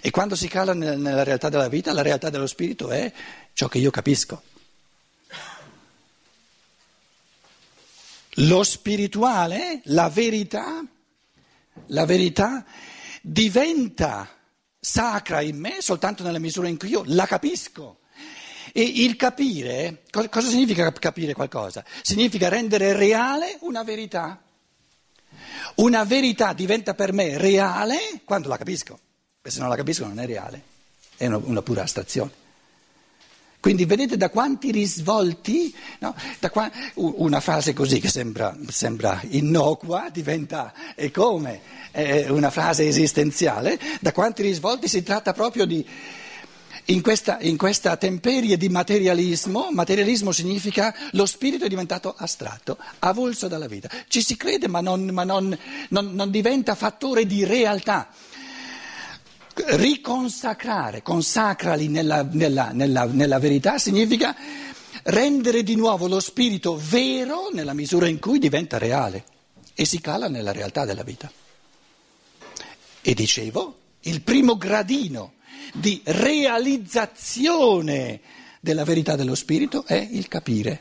E 0.00 0.10
quando 0.10 0.36
si 0.36 0.48
cala 0.48 0.74
nella 0.74 1.22
realtà 1.22 1.48
della 1.48 1.68
vita, 1.68 1.92
la 1.92 2.02
realtà 2.02 2.30
dello 2.30 2.46
spirito 2.46 2.90
è 2.90 3.12
ciò 3.52 3.68
che 3.68 3.78
io 3.78 3.90
capisco. 3.90 4.42
Lo 8.38 8.62
spirituale, 8.64 9.80
la 9.84 10.08
verità, 10.08 10.84
la 11.86 12.04
verità 12.04 12.64
diventa 13.20 14.28
sacra 14.80 15.40
in 15.40 15.56
me 15.56 15.76
soltanto 15.80 16.22
nella 16.22 16.38
misura 16.38 16.68
in 16.68 16.76
cui 16.76 16.88
io 16.88 17.02
la 17.06 17.26
capisco. 17.26 18.00
E 18.72 18.82
il 18.82 19.14
capire, 19.14 20.02
cosa 20.10 20.48
significa 20.48 20.90
capire 20.92 21.32
qualcosa? 21.32 21.84
Significa 22.02 22.48
rendere 22.48 22.92
reale 22.92 23.56
una 23.60 23.84
verità. 23.84 24.42
Una 25.76 26.04
verità 26.04 26.52
diventa 26.52 26.94
per 26.94 27.12
me 27.12 27.38
reale 27.38 28.22
quando 28.24 28.48
la 28.48 28.56
capisco, 28.56 28.98
se 29.50 29.60
non 29.60 29.68
la 29.68 29.76
capisco 29.76 30.06
non 30.06 30.18
è 30.18 30.26
reale, 30.26 30.62
è 31.16 31.26
una, 31.26 31.36
una 31.36 31.62
pura 31.62 31.82
astrazione. 31.82 32.42
Quindi 33.60 33.84
vedete 33.86 34.16
da 34.16 34.28
quanti 34.28 34.70
risvolti, 34.70 35.74
no? 36.00 36.14
qua, 36.50 36.70
una 36.94 37.40
frase 37.40 37.72
così 37.72 37.98
che 37.98 38.08
sembra, 38.08 38.56
sembra 38.68 39.22
innocua 39.30 40.10
diventa 40.12 40.94
e 40.94 41.10
come 41.10 41.60
è 41.90 42.28
una 42.28 42.50
frase 42.50 42.86
esistenziale, 42.86 43.78
da 44.00 44.12
quanti 44.12 44.42
risvolti 44.42 44.88
si 44.88 45.02
tratta 45.02 45.32
proprio 45.32 45.64
di... 45.64 45.86
In 46.88 47.00
questa, 47.00 47.38
in 47.40 47.56
questa 47.56 47.96
temperie 47.96 48.58
di 48.58 48.68
materialismo, 48.68 49.68
materialismo 49.70 50.32
significa 50.32 50.94
lo 51.12 51.24
spirito 51.24 51.64
è 51.64 51.68
diventato 51.68 52.14
astratto, 52.14 52.76
avulso 52.98 53.48
dalla 53.48 53.66
vita. 53.68 53.88
Ci 54.08 54.20
si 54.20 54.36
crede 54.36 54.68
ma 54.68 54.82
non, 54.82 55.06
ma 55.06 55.24
non, 55.24 55.58
non, 55.88 56.12
non 56.12 56.30
diventa 56.30 56.74
fattore 56.74 57.24
di 57.24 57.44
realtà 57.44 58.08
riconsacrare, 59.54 61.02
consacrali 61.02 61.88
nella, 61.88 62.26
nella, 62.30 62.70
nella, 62.72 63.04
nella 63.04 63.38
verità, 63.38 63.78
significa 63.78 64.34
rendere 65.04 65.62
di 65.62 65.76
nuovo 65.76 66.06
lo 66.06 66.20
spirito 66.20 66.76
vero 66.76 67.48
nella 67.52 67.74
misura 67.74 68.08
in 68.08 68.18
cui 68.18 68.38
diventa 68.38 68.78
reale 68.78 69.24
e 69.74 69.84
si 69.84 70.00
cala 70.00 70.28
nella 70.28 70.52
realtà 70.52 70.84
della 70.84 71.02
vita. 71.02 71.30
E 73.00 73.14
dicevo, 73.14 73.78
il 74.00 74.22
primo 74.22 74.56
gradino 74.56 75.34
di 75.72 76.00
realizzazione 76.04 78.20
della 78.60 78.84
verità 78.84 79.16
dello 79.16 79.34
spirito 79.34 79.84
è 79.84 80.08
il 80.10 80.28
capire, 80.28 80.80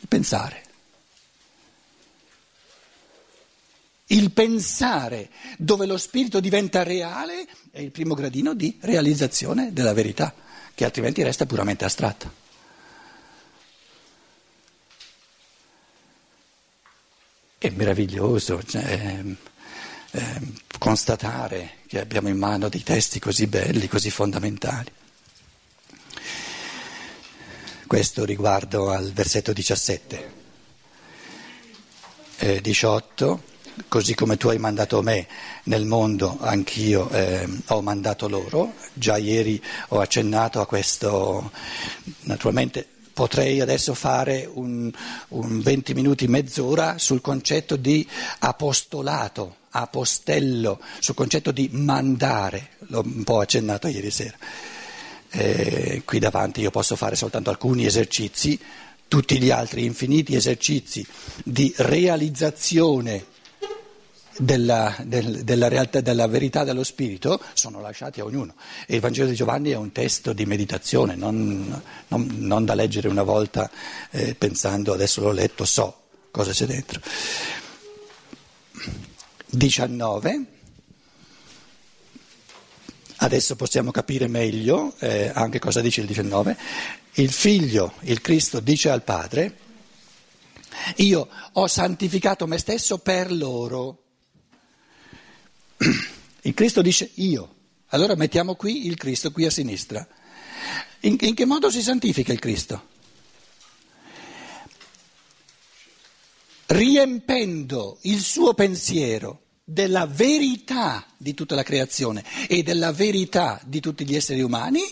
il 0.00 0.08
pensare. 0.08 0.64
Il 4.10 4.30
pensare 4.32 5.28
dove 5.58 5.84
lo 5.84 5.98
spirito 5.98 6.40
diventa 6.40 6.82
reale 6.82 7.46
è 7.70 7.80
il 7.80 7.90
primo 7.90 8.14
gradino 8.14 8.54
di 8.54 8.78
realizzazione 8.80 9.72
della 9.74 9.92
verità, 9.92 10.34
che 10.74 10.86
altrimenti 10.86 11.22
resta 11.22 11.44
puramente 11.44 11.84
astratta. 11.84 12.32
È 17.58 17.68
meraviglioso 17.70 18.62
cioè, 18.62 19.22
eh, 20.12 20.40
constatare 20.78 21.80
che 21.86 22.00
abbiamo 22.00 22.28
in 22.28 22.38
mano 22.38 22.70
dei 22.70 22.82
testi 22.82 23.18
così 23.18 23.46
belli, 23.46 23.88
così 23.88 24.10
fondamentali. 24.10 24.90
Questo 27.86 28.24
riguardo 28.24 28.90
al 28.90 29.12
versetto 29.12 29.52
17. 29.52 30.32
Eh, 32.38 32.60
18 32.62 33.47
così 33.86 34.14
come 34.14 34.36
tu 34.36 34.48
hai 34.48 34.58
mandato 34.58 35.02
me 35.02 35.26
nel 35.64 35.84
mondo, 35.84 36.38
anch'io 36.40 37.08
eh, 37.10 37.48
ho 37.66 37.80
mandato 37.80 38.28
loro. 38.28 38.74
Già 38.92 39.16
ieri 39.16 39.62
ho 39.88 40.00
accennato 40.00 40.60
a 40.60 40.66
questo, 40.66 41.50
naturalmente 42.22 42.86
potrei 43.12 43.60
adesso 43.60 43.94
fare 43.94 44.48
un, 44.52 44.90
un 45.28 45.60
20 45.60 45.94
minuti, 45.94 46.28
mezz'ora 46.28 46.98
sul 46.98 47.20
concetto 47.20 47.76
di 47.76 48.06
apostolato, 48.38 49.56
apostello, 49.70 50.80
sul 51.00 51.16
concetto 51.16 51.50
di 51.50 51.68
mandare, 51.72 52.70
l'ho 52.86 53.02
un 53.04 53.24
po' 53.24 53.40
accennato 53.40 53.88
ieri 53.88 54.10
sera. 54.10 54.36
Eh, 55.30 56.02
qui 56.04 56.18
davanti 56.20 56.60
io 56.60 56.70
posso 56.70 56.96
fare 56.96 57.16
soltanto 57.16 57.50
alcuni 57.50 57.84
esercizi, 57.84 58.58
tutti 59.08 59.40
gli 59.40 59.50
altri 59.50 59.84
infiniti 59.84 60.36
esercizi 60.36 61.04
di 61.42 61.72
realizzazione 61.78 63.24
della, 64.38 64.96
del, 65.04 65.42
della, 65.44 65.68
realtà, 65.68 66.00
della 66.00 66.26
verità 66.26 66.64
dello 66.64 66.84
spirito 66.84 67.40
sono 67.54 67.80
lasciati 67.80 68.20
a 68.20 68.24
ognuno. 68.24 68.54
E 68.86 68.96
il 68.96 69.00
Vangelo 69.00 69.28
di 69.28 69.34
Giovanni 69.34 69.70
è 69.70 69.76
un 69.76 69.92
testo 69.92 70.32
di 70.32 70.46
meditazione, 70.46 71.14
non, 71.14 71.82
non, 72.08 72.36
non 72.38 72.64
da 72.64 72.74
leggere 72.74 73.08
una 73.08 73.22
volta 73.22 73.70
eh, 74.10 74.34
pensando 74.34 74.92
adesso 74.92 75.20
l'ho 75.20 75.32
letto, 75.32 75.64
so 75.64 76.02
cosa 76.30 76.52
c'è 76.52 76.66
dentro. 76.66 77.00
19. 79.50 80.44
Adesso 83.20 83.56
possiamo 83.56 83.90
capire 83.90 84.28
meglio 84.28 84.94
eh, 85.00 85.32
anche 85.34 85.58
cosa 85.58 85.80
dice 85.80 86.02
il 86.02 86.06
19. 86.06 86.56
Il 87.14 87.32
figlio, 87.32 87.94
il 88.02 88.20
Cristo, 88.20 88.60
dice 88.60 88.90
al 88.90 89.02
Padre, 89.02 89.56
io 90.96 91.28
ho 91.52 91.66
santificato 91.66 92.46
me 92.46 92.58
stesso 92.58 92.98
per 92.98 93.32
loro. 93.32 94.02
Il 96.42 96.54
Cristo 96.54 96.82
dice 96.82 97.10
io, 97.14 97.56
allora 97.88 98.14
mettiamo 98.14 98.54
qui 98.54 98.86
il 98.86 98.96
Cristo 98.96 99.30
qui 99.30 99.44
a 99.44 99.50
sinistra. 99.50 100.06
In, 101.00 101.16
in 101.20 101.34
che 101.34 101.44
modo 101.44 101.70
si 101.70 101.82
santifica 101.82 102.32
il 102.32 102.38
Cristo? 102.38 102.86
Riempendo 106.66 107.98
il 108.02 108.20
suo 108.20 108.54
pensiero 108.54 109.42
della 109.64 110.06
verità 110.06 111.06
di 111.16 111.34
tutta 111.34 111.54
la 111.54 111.62
creazione 111.62 112.24
e 112.48 112.62
della 112.62 112.92
verità 112.92 113.60
di 113.64 113.80
tutti 113.80 114.06
gli 114.06 114.14
esseri 114.14 114.40
umani 114.40 114.82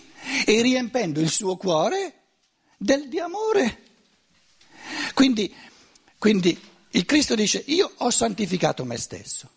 e 0.45 0.63
riempendo 0.63 1.21
il 1.21 1.31
suo 1.31 1.57
cuore 1.57 2.23
del, 2.77 3.09
di 3.09 3.19
amore. 3.19 3.83
Quindi, 5.15 5.53
quindi 6.19 6.59
il 6.91 7.05
Cristo 7.05 7.35
dice 7.35 7.63
io 7.67 7.91
ho 7.97 8.11
santificato 8.11 8.85
me 8.85 8.97
stesso. 8.97 9.51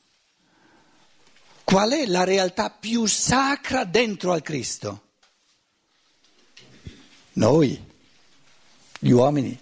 Qual 1.69 1.91
è 1.91 2.07
la 2.07 2.23
realtà 2.23 2.71
più 2.71 3.05
sacra 3.05 3.83
dentro 3.83 4.31
al 4.31 4.41
Cristo? 4.41 5.03
Noi, 7.33 7.79
gli 8.97 9.11
uomini. 9.11 9.55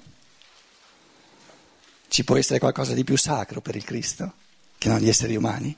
Ci 2.08 2.24
può 2.24 2.38
essere 2.38 2.60
qualcosa 2.60 2.94
di 2.94 3.04
più 3.04 3.18
sacro 3.18 3.60
per 3.60 3.76
il 3.76 3.84
Cristo 3.84 4.36
che 4.78 4.88
non 4.88 5.00
gli 5.00 5.10
esseri 5.10 5.36
umani? 5.36 5.78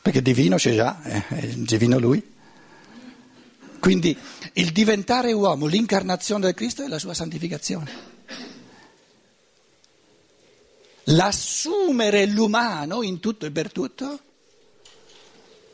Perché 0.00 0.22
divino 0.22 0.54
c'è 0.54 0.72
già, 0.72 1.02
eh, 1.02 1.26
è 1.26 1.46
divino 1.48 1.98
lui. 1.98 2.32
Quindi 3.80 4.16
il 4.52 4.70
diventare 4.70 5.32
uomo, 5.32 5.66
l'incarnazione 5.66 6.44
del 6.44 6.54
Cristo 6.54 6.84
è 6.84 6.86
la 6.86 7.00
sua 7.00 7.12
santificazione. 7.12 7.90
L'assumere 11.06 12.24
l'umano 12.26 13.02
in 13.02 13.18
tutto 13.18 13.46
e 13.46 13.50
per 13.50 13.72
tutto 13.72 14.20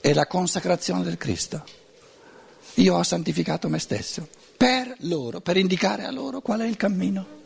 è 0.01 0.13
la 0.13 0.27
consacrazione 0.27 1.03
del 1.03 1.17
Cristo. 1.17 1.65
Io 2.75 2.97
ho 2.97 3.03
santificato 3.03 3.69
me 3.69 3.79
stesso 3.79 4.29
per 4.57 4.95
loro, 5.01 5.41
per 5.41 5.57
indicare 5.57 6.05
a 6.05 6.11
loro 6.11 6.41
qual 6.41 6.61
è 6.61 6.67
il 6.67 6.77
cammino 6.77 7.39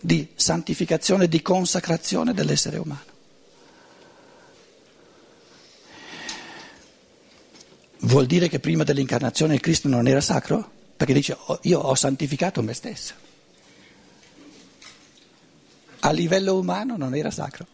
di 0.00 0.28
santificazione, 0.34 1.28
di 1.28 1.42
consacrazione 1.42 2.34
dell'essere 2.34 2.76
umano. 2.76 3.14
Vuol 8.00 8.26
dire 8.26 8.48
che 8.48 8.60
prima 8.60 8.84
dell'incarnazione 8.84 9.54
il 9.54 9.60
Cristo 9.60 9.88
non 9.88 10.06
era 10.06 10.20
sacro? 10.20 10.70
Perché 10.96 11.12
dice 11.12 11.36
io 11.62 11.80
ho 11.80 11.94
santificato 11.94 12.62
me 12.62 12.72
stesso. 12.72 13.14
A 16.00 16.10
livello 16.12 16.56
umano 16.56 16.96
non 16.96 17.14
era 17.14 17.30
sacro, 17.30 17.66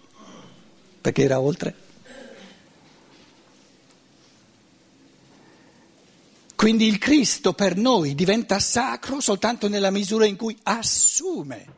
perché 1.00 1.22
era 1.22 1.38
oltre. 1.38 1.74
Quindi 6.62 6.86
il 6.86 6.98
Cristo 6.98 7.54
per 7.54 7.76
noi 7.76 8.14
diventa 8.14 8.60
sacro 8.60 9.18
soltanto 9.18 9.66
nella 9.66 9.90
misura 9.90 10.26
in 10.26 10.36
cui 10.36 10.56
assume 10.62 11.74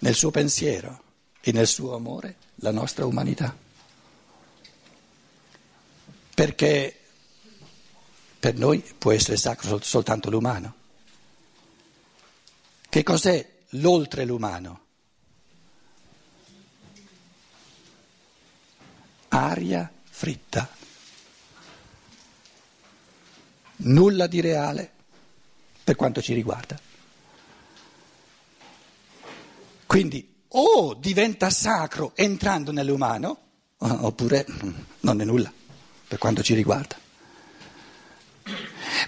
nel 0.00 0.12
suo 0.12 0.32
pensiero 0.32 1.02
e 1.40 1.52
nel 1.52 1.68
suo 1.68 1.94
amore 1.94 2.34
la 2.56 2.72
nostra 2.72 3.06
umanità. 3.06 3.56
Perché 6.34 7.00
per 8.40 8.56
noi 8.56 8.82
può 8.98 9.12
essere 9.12 9.36
sacro 9.36 9.80
soltanto 9.80 10.28
l'umano. 10.28 10.74
Che 12.88 13.02
cos'è 13.04 13.52
l'oltre 13.68 14.24
l'umano? 14.24 14.80
Aria 19.28 19.88
fritta. 20.02 20.75
Nulla 23.78 24.26
di 24.26 24.40
reale 24.40 24.90
per 25.84 25.96
quanto 25.96 26.20
ci 26.22 26.34
riguarda. 26.34 26.78
Quindi 29.86 30.34
o 30.48 30.94
diventa 30.94 31.50
sacro 31.50 32.12
entrando 32.14 32.72
nell'umano, 32.72 33.38
oppure 33.78 34.46
non 35.00 35.20
è 35.20 35.24
nulla 35.24 35.52
per 36.08 36.18
quanto 36.18 36.42
ci 36.42 36.54
riguarda. 36.54 36.96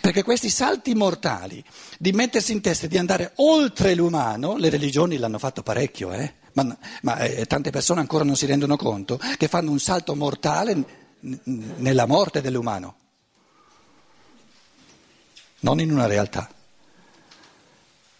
Perché 0.00 0.22
questi 0.22 0.50
salti 0.50 0.94
mortali 0.94 1.62
di 1.98 2.12
mettersi 2.12 2.52
in 2.52 2.60
testa 2.60 2.86
di 2.86 2.98
andare 2.98 3.32
oltre 3.36 3.94
l'umano, 3.94 4.56
le 4.56 4.68
religioni 4.68 5.16
l'hanno 5.16 5.38
fatto 5.38 5.62
parecchio, 5.62 6.12
eh? 6.12 6.34
ma, 6.52 6.76
ma 7.02 7.18
eh, 7.18 7.46
tante 7.46 7.70
persone 7.70 8.00
ancora 8.00 8.24
non 8.24 8.36
si 8.36 8.46
rendono 8.46 8.76
conto 8.76 9.20
che 9.36 9.48
fanno 9.48 9.70
un 9.70 9.78
salto 9.78 10.14
mortale 10.14 10.74
n- 10.74 11.72
nella 11.76 12.06
morte 12.06 12.40
dell'umano, 12.40 12.96
non 15.60 15.80
in 15.80 15.92
una 15.92 16.06
realtà. 16.06 16.48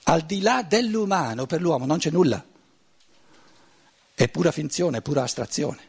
Al 0.05 0.23
di 0.23 0.41
là 0.41 0.63
dell'umano 0.63 1.47
per 1.47 1.61
l'uomo 1.61 1.85
non 1.85 1.99
c'è 1.99 2.11
nulla, 2.11 2.43
è 4.15 4.29
pura 4.29 4.51
finzione, 4.51 4.99
è 4.99 5.03
pura 5.03 5.23
astrazione. 5.23 5.87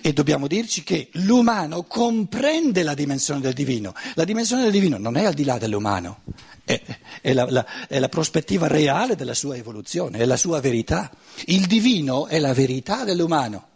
E 0.00 0.12
dobbiamo 0.12 0.46
dirci 0.46 0.84
che 0.84 1.08
l'umano 1.12 1.82
comprende 1.82 2.82
la 2.82 2.94
dimensione 2.94 3.40
del 3.40 3.54
divino. 3.54 3.92
La 4.14 4.24
dimensione 4.24 4.62
del 4.62 4.70
divino 4.70 4.98
non 4.98 5.16
è 5.16 5.24
al 5.24 5.34
di 5.34 5.44
là 5.44 5.58
dell'umano, 5.58 6.20
è, 6.64 6.80
è, 7.20 7.32
la, 7.32 7.44
la, 7.50 7.66
è 7.88 7.98
la 7.98 8.08
prospettiva 8.08 8.66
reale 8.66 9.16
della 9.16 9.34
sua 9.34 9.56
evoluzione, 9.56 10.18
è 10.18 10.24
la 10.24 10.36
sua 10.36 10.60
verità. 10.60 11.10
Il 11.46 11.66
divino 11.66 12.28
è 12.28 12.38
la 12.38 12.54
verità 12.54 13.04
dell'umano, 13.04 13.68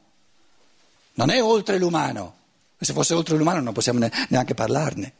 non 1.15 1.31
è 1.31 1.43
oltre 1.43 1.79
l'umano. 1.79 2.37
Se 2.79 2.95
fosse 2.95 3.13
oltre 3.13 3.37
l'umano 3.37 3.61
non 3.61 3.75
possiamo 3.75 4.09
neanche 4.29 4.55
parlarne. 4.55 5.13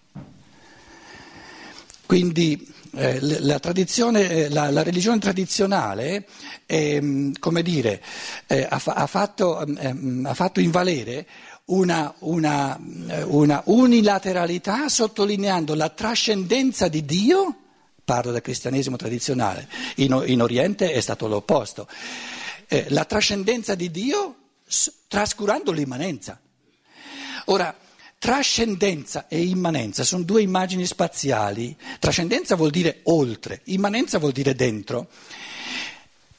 Quindi 2.11 2.69
eh, 2.97 3.21
la, 3.21 3.61
eh, 3.61 4.49
la, 4.49 4.69
la, 4.73 4.83
religione 4.83 5.21
tradizionale 5.21 6.27
eh, 6.67 7.31
dire, 7.63 8.03
eh, 8.49 8.67
ha, 8.69 8.83
ha, 8.85 9.07
fatto, 9.07 9.65
ehm, 9.65 10.27
ha, 10.27 10.35
fatto, 10.35 10.59
invalere 10.59 11.25
una, 11.67 12.13
una, 12.19 12.77
eh, 13.11 13.23
una, 13.23 13.63
unilateralità 13.67 14.89
sottolineando 14.89 15.77
la 15.77 15.91
trascendenza 15.91 16.89
di 16.89 17.05
Dio, 17.05 17.57
parlo 18.03 18.33
del 18.33 18.43
cristianesimo 18.43 18.97
tradizionale, 18.97 19.69
in, 19.99 20.21
in 20.27 20.43
Oriente 20.43 20.91
è 20.91 21.01
stato 21.01 21.29
l'opposto, 21.29 21.87
eh, 22.67 22.87
la 22.89 23.05
trascendenza 23.05 23.77
di 23.77 23.89
Dio 23.89 24.35
trascurando 25.07 25.71
l'immanenza. 25.71 26.41
Ora, 27.45 27.73
Trascendenza 28.21 29.29
e 29.29 29.43
immanenza 29.43 30.05
sono 30.05 30.25
due 30.25 30.43
immagini 30.43 30.85
spaziali. 30.85 31.75
Trascendenza 31.99 32.55
vuol 32.55 32.69
dire 32.69 33.01
oltre, 33.05 33.63
immanenza 33.65 34.19
vuol 34.19 34.33
dire 34.33 34.55
dentro. 34.55 35.09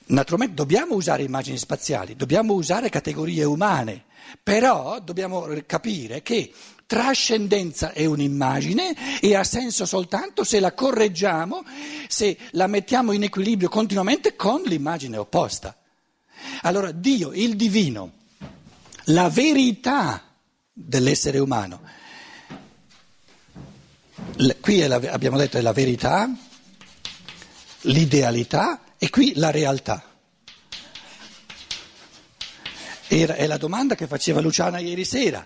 Naturalmente 0.06 0.54
dobbiamo 0.54 0.94
usare 0.94 1.24
immagini 1.24 1.58
spaziali, 1.58 2.16
dobbiamo 2.16 2.54
usare 2.54 2.90
categorie 2.90 3.44
umane, 3.46 4.04
però 4.44 5.00
dobbiamo 5.00 5.48
capire 5.66 6.22
che 6.22 6.54
trascendenza 6.86 7.94
è 7.94 8.06
un'immagine 8.06 9.20
e 9.20 9.36
ha 9.36 9.44
senso 9.44 9.88
soltanto 9.88 10.44
se 10.44 10.60
la 10.60 10.74
correggiamo, 10.74 11.64
se 12.08 12.38
la 12.52 12.68
mettiamo 12.68 13.12
in 13.12 13.24
equilibrio 13.24 13.70
continuamente 13.70 14.36
con 14.36 14.62
l'immagine 14.66 15.18
opposta. 15.18 15.76
Allora 16.62 16.92
Dio, 16.92 17.32
il 17.34 17.56
divino, 17.56 18.12
la 19.06 19.30
verità 19.30 20.26
dell'essere 20.86 21.40
umano. 21.40 21.82
Qui 24.60 24.88
la, 24.88 24.96
abbiamo 24.96 25.38
detto 25.38 25.58
è 25.58 25.62
la 25.62 25.74
verità, 25.74 26.30
l'idealità 27.82 28.82
e 28.98 29.10
qui 29.10 29.34
la 29.36 29.52
realtà. 29.52 30.04
Era, 33.08 33.36
è 33.36 33.46
la 33.46 33.58
domanda 33.58 33.96
che 33.96 34.08
faceva 34.08 34.40
Luciana 34.42 34.80
ieri 34.80 35.04
sera. 35.06 35.46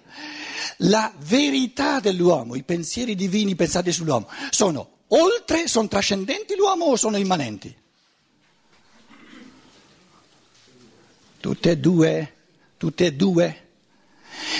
La 0.80 1.13
verità 1.17 2.00
dell'uomo, 2.00 2.56
i 2.56 2.63
pensieri 2.63 3.15
divini 3.15 3.56
pensati 3.56 3.91
sull'uomo, 3.91 4.30
sono 4.50 4.98
oltre, 5.08 5.67
sono 5.67 5.88
trascendenti 5.88 6.56
l'uomo 6.56 6.86
o 6.86 6.95
sono 6.95 7.17
immanenti? 7.17 7.76
Tutte 11.39 11.69
e 11.71 11.78
due, 11.78 12.34
tutte 12.78 13.06
e 13.06 13.13
due. 13.13 13.64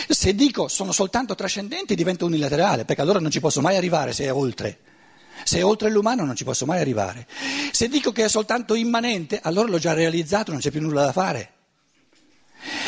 Se 0.08 0.36
dico 0.36 0.68
sono 0.68 0.92
soltanto 0.92 1.36
trascendenti 1.36 1.96
diventa 1.96 2.26
unilaterale, 2.26 2.86
perché 2.86 3.02
allora 3.02 3.20
non 3.20 3.32
ci 3.32 3.40
posso 3.40 3.62
mai 3.62 3.76
arrivare 3.76 4.14
se 4.14 4.26
è 4.26 4.34
oltre. 4.34 4.80
Se 5.44 5.60
è 5.60 5.66
oltre 5.66 5.90
l'umano 5.90 6.26
non 6.26 6.36
ci 6.36 6.44
posso 6.44 6.66
mai 6.66 6.80
arrivare. 6.80 7.28
Se 7.72 7.88
dico 7.88 8.12
che 8.12 8.26
è 8.26 8.30
soltanto 8.30 8.76
immanente, 8.76 9.40
allora 9.42 9.70
l'ho 9.70 9.80
già 9.80 9.94
realizzato, 9.94 10.52
non 10.52 10.60
c'è 10.60 10.72
più 10.72 10.82
nulla 10.82 11.06
da 11.06 11.12
fare. 11.12 11.54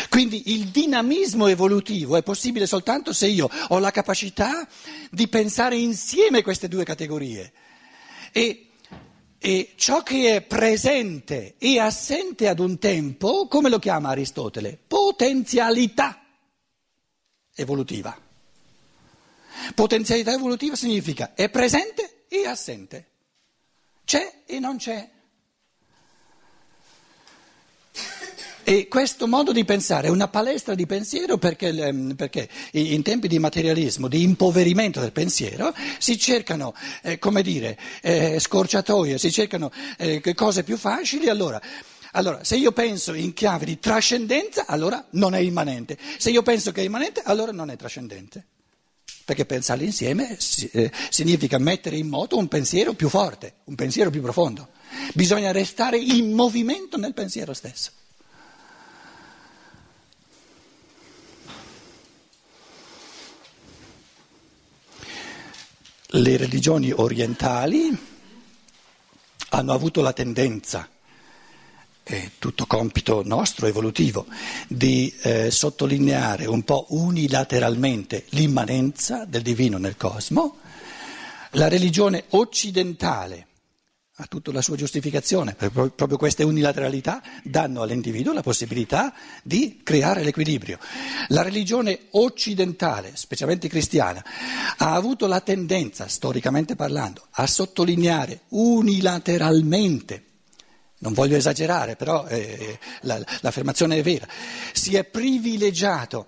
Quindi 0.09 0.53
il 0.53 0.67
dinamismo 0.67 1.47
evolutivo 1.47 2.15
è 2.15 2.23
possibile 2.23 2.65
soltanto 2.65 3.13
se 3.13 3.27
io 3.27 3.49
ho 3.67 3.79
la 3.79 3.91
capacità 3.91 4.67
di 5.11 5.27
pensare 5.27 5.77
insieme 5.77 6.41
queste 6.41 6.67
due 6.67 6.83
categorie. 6.83 7.51
E, 8.31 8.69
e 9.37 9.73
ciò 9.75 10.01
che 10.01 10.35
è 10.35 10.41
presente 10.41 11.55
e 11.57 11.79
assente 11.79 12.47
ad 12.47 12.59
un 12.59 12.79
tempo, 12.79 13.47
come 13.47 13.69
lo 13.69 13.79
chiama 13.79 14.09
Aristotele? 14.09 14.79
Potenzialità 14.87 16.21
evolutiva. 17.57 18.17
Potenzialità 19.73 20.31
evolutiva 20.31 20.75
significa 20.75 21.33
è 21.33 21.49
presente 21.49 22.25
e 22.29 22.45
assente, 22.45 23.07
c'è 24.05 24.43
e 24.45 24.59
non 24.59 24.77
c'è. 24.77 25.09
E 28.69 28.89
questo 28.89 29.27
modo 29.27 29.53
di 29.53 29.63
pensare 29.63 30.07
è 30.07 30.09
una 30.09 30.27
palestra 30.27 30.75
di 30.75 30.85
pensiero 30.85 31.37
perché, 31.37 31.69
ehm, 31.69 32.15
perché 32.15 32.49
in 32.71 33.01
tempi 33.01 33.29
di 33.29 33.39
materialismo, 33.39 34.09
di 34.09 34.23
impoverimento 34.23 34.99
del 34.99 35.13
pensiero, 35.13 35.73
si 35.99 36.19
cercano, 36.19 36.73
eh, 37.01 37.17
come 37.17 37.41
dire, 37.41 37.79
eh, 38.01 38.41
scorciatoie, 38.41 39.17
si 39.17 39.31
cercano 39.31 39.71
eh, 39.97 40.21
cose 40.35 40.63
più 40.63 40.75
facili. 40.75 41.29
Allora, 41.29 41.61
Allora, 42.11 42.43
se 42.43 42.55
io 42.55 42.71
penso 42.71 43.13
in 43.13 43.33
chiave 43.33 43.65
di 43.65 43.79
trascendenza, 43.79 44.65
allora 44.65 45.05
non 45.11 45.33
è 45.33 45.39
immanente. 45.39 45.97
Se 46.17 46.29
io 46.29 46.41
penso 46.41 46.71
che 46.71 46.81
è 46.81 46.85
immanente, 46.85 47.21
allora 47.23 47.51
non 47.51 47.69
è 47.69 47.75
trascendente. 47.75 48.45
Perché 49.25 49.45
pensarli 49.45 49.85
insieme 49.85 50.37
eh, 50.71 50.91
significa 51.09 51.57
mettere 51.57 51.97
in 51.97 52.07
moto 52.07 52.37
un 52.37 52.47
pensiero 52.47 52.93
più 52.93 53.09
forte, 53.09 53.55
un 53.65 53.75
pensiero 53.75 54.09
più 54.09 54.21
profondo. 54.21 54.69
Bisogna 55.13 55.51
restare 55.51 55.97
in 55.97 56.31
movimento 56.31 56.97
nel 56.97 57.13
pensiero 57.13 57.53
stesso. 57.53 57.91
Le 66.11 66.37
religioni 66.37 66.89
orientali 66.91 67.97
hanno 69.49 69.73
avuto 69.73 70.01
la 70.01 70.13
tendenza 70.13 70.89
è 72.07 72.31
tutto 72.39 72.65
compito 72.65 73.21
nostro 73.25 73.67
evolutivo, 73.67 74.27
di 74.69 75.13
eh, 75.23 75.51
sottolineare 75.51 76.45
un 76.45 76.63
po' 76.63 76.85
unilateralmente 76.89 78.23
l'immanenza 78.29 79.25
del 79.25 79.41
divino 79.41 79.77
nel 79.77 79.97
cosmo, 79.97 80.59
la 81.51 81.67
religione 81.67 82.23
occidentale 82.29 83.47
ha 84.19 84.25
tutta 84.25 84.51
la 84.51 84.63
sua 84.63 84.75
giustificazione, 84.75 85.53
proprio 85.53 86.17
queste 86.17 86.43
unilateralità 86.43 87.21
danno 87.43 87.83
all'individuo 87.83 88.33
la 88.33 88.41
possibilità 88.41 89.13
di 89.43 89.81
creare 89.83 90.23
l'equilibrio. 90.23 90.79
La 91.27 91.43
religione 91.43 92.07
occidentale, 92.11 93.11
specialmente 93.13 93.67
cristiana, 93.67 94.25
ha 94.77 94.95
avuto 94.95 95.27
la 95.27 95.41
tendenza, 95.41 96.07
storicamente 96.07 96.75
parlando, 96.75 97.27
a 97.29 97.45
sottolineare 97.45 98.41
unilateralmente 98.49 100.26
non 100.99 101.13
voglio 101.13 101.35
esagerare, 101.35 101.95
però 101.95 102.25
eh, 102.25 102.79
la, 103.01 103.21
l'affermazione 103.41 103.97
è 103.97 104.01
vera. 104.01 104.27
Si 104.71 104.95
è 104.95 105.03
privilegiato 105.03 106.27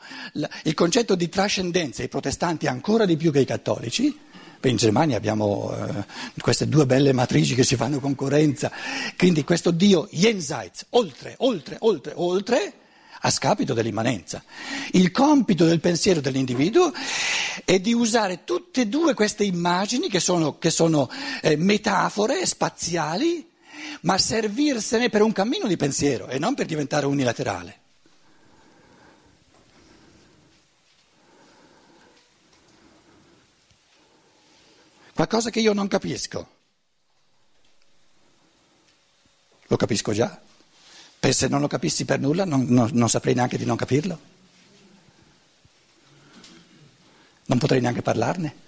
il 0.63 0.73
concetto 0.73 1.15
di 1.15 1.27
trascendenza, 1.27 2.03
i 2.03 2.08
protestanti 2.08 2.67
ancora 2.67 3.05
di 3.05 3.17
più 3.17 3.32
che 3.32 3.39
i 3.39 3.45
cattolici. 3.45 4.27
In 4.62 4.75
Germania 4.75 5.15
abbiamo 5.15 5.73
eh, 5.73 6.05
queste 6.41 6.67
due 6.67 6.86
belle 6.86 7.13
matrici 7.13 7.55
che 7.55 7.63
si 7.63 7.77
fanno 7.77 7.99
concorrenza, 7.99 8.69
quindi 9.17 9.45
questo 9.45 9.71
Dio 9.71 10.08
jenseits, 10.12 10.88
oltre, 10.89 11.36
oltre, 11.38 11.77
oltre, 11.79 12.12
oltre, 12.15 12.73
a 13.21 13.32
scapito 13.32 13.73
dell'immanenza. 13.73 14.43
Il 14.91 15.12
compito 15.12 15.65
del 15.65 15.79
pensiero 15.79 16.19
dell'individuo 16.19 16.91
è 17.63 17.79
di 17.79 17.93
usare 17.93 18.43
tutte 18.43 18.82
e 18.82 18.88
due 18.88 19.13
queste 19.13 19.45
immagini 19.45 20.10
che 20.10 20.19
sono, 20.19 20.58
che 20.58 20.69
sono 20.69 21.10
eh, 21.41 21.55
metafore 21.55 22.45
spaziali 22.45 23.48
ma 24.01 24.17
servirsene 24.17 25.09
per 25.09 25.21
un 25.21 25.31
cammino 25.31 25.67
di 25.67 25.77
pensiero 25.77 26.27
e 26.27 26.39
non 26.39 26.55
per 26.55 26.65
diventare 26.65 27.05
unilaterale. 27.05 27.77
Qualcosa 35.13 35.49
che 35.49 35.59
io 35.59 35.73
non 35.73 35.89
capisco, 35.89 36.49
lo 39.67 39.75
capisco 39.75 40.13
già. 40.13 40.41
Per 41.19 41.33
se 41.33 41.49
non 41.49 41.59
lo 41.59 41.67
capissi 41.67 42.05
per 42.05 42.19
nulla 42.19 42.45
non, 42.45 42.65
non, 42.69 42.89
non 42.93 43.09
saprei 43.09 43.33
neanche 43.33 43.57
di 43.57 43.65
non 43.65 43.75
capirlo. 43.75 44.19
Non 47.47 47.57
potrei 47.57 47.81
neanche 47.81 48.01
parlarne. 48.01 48.67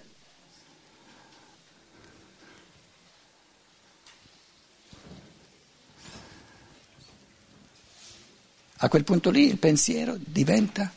A 8.83 8.89
quel 8.89 9.03
punto 9.03 9.29
lì 9.29 9.45
il 9.45 9.59
pensiero 9.59 10.17
diventa 10.17 10.91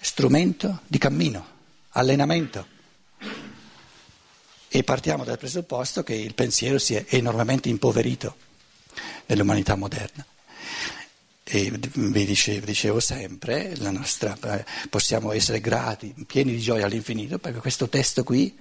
strumento 0.00 0.80
di 0.88 0.98
cammino, 0.98 1.46
allenamento. 1.90 2.66
E 4.66 4.82
partiamo 4.82 5.22
dal 5.22 5.38
presupposto 5.38 6.02
che 6.02 6.14
il 6.14 6.34
pensiero 6.34 6.78
si 6.80 6.96
è 6.96 7.04
enormemente 7.10 7.68
impoverito 7.68 8.34
nell'umanità 9.26 9.76
moderna. 9.76 10.26
E 11.44 11.70
vi 11.70 12.24
dicevo, 12.24 12.66
dicevo 12.66 12.98
sempre, 12.98 13.74
nostra, 13.78 14.36
eh, 14.56 14.64
possiamo 14.90 15.30
essere 15.30 15.60
grati, 15.60 16.12
pieni 16.26 16.50
di 16.50 16.60
gioia 16.60 16.86
all'infinito, 16.86 17.38
perché 17.38 17.60
questo 17.60 17.88
testo 17.88 18.24
qui 18.24 18.58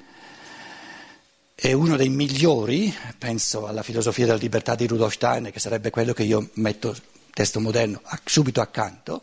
è 1.56 1.74
uno 1.74 1.96
dei 1.96 2.10
migliori, 2.10 2.96
penso 3.18 3.66
alla 3.66 3.82
filosofia 3.82 4.28
della 4.28 4.38
libertà 4.38 4.76
di 4.76 4.86
Rudolf 4.86 5.16
Steiner, 5.16 5.52
che 5.52 5.60
sarebbe 5.60 5.90
quello 5.90 6.14
che 6.14 6.22
io 6.22 6.52
metto 6.54 6.96
testo 7.38 7.60
moderno 7.60 8.02
subito 8.26 8.62
accanto, 8.62 9.22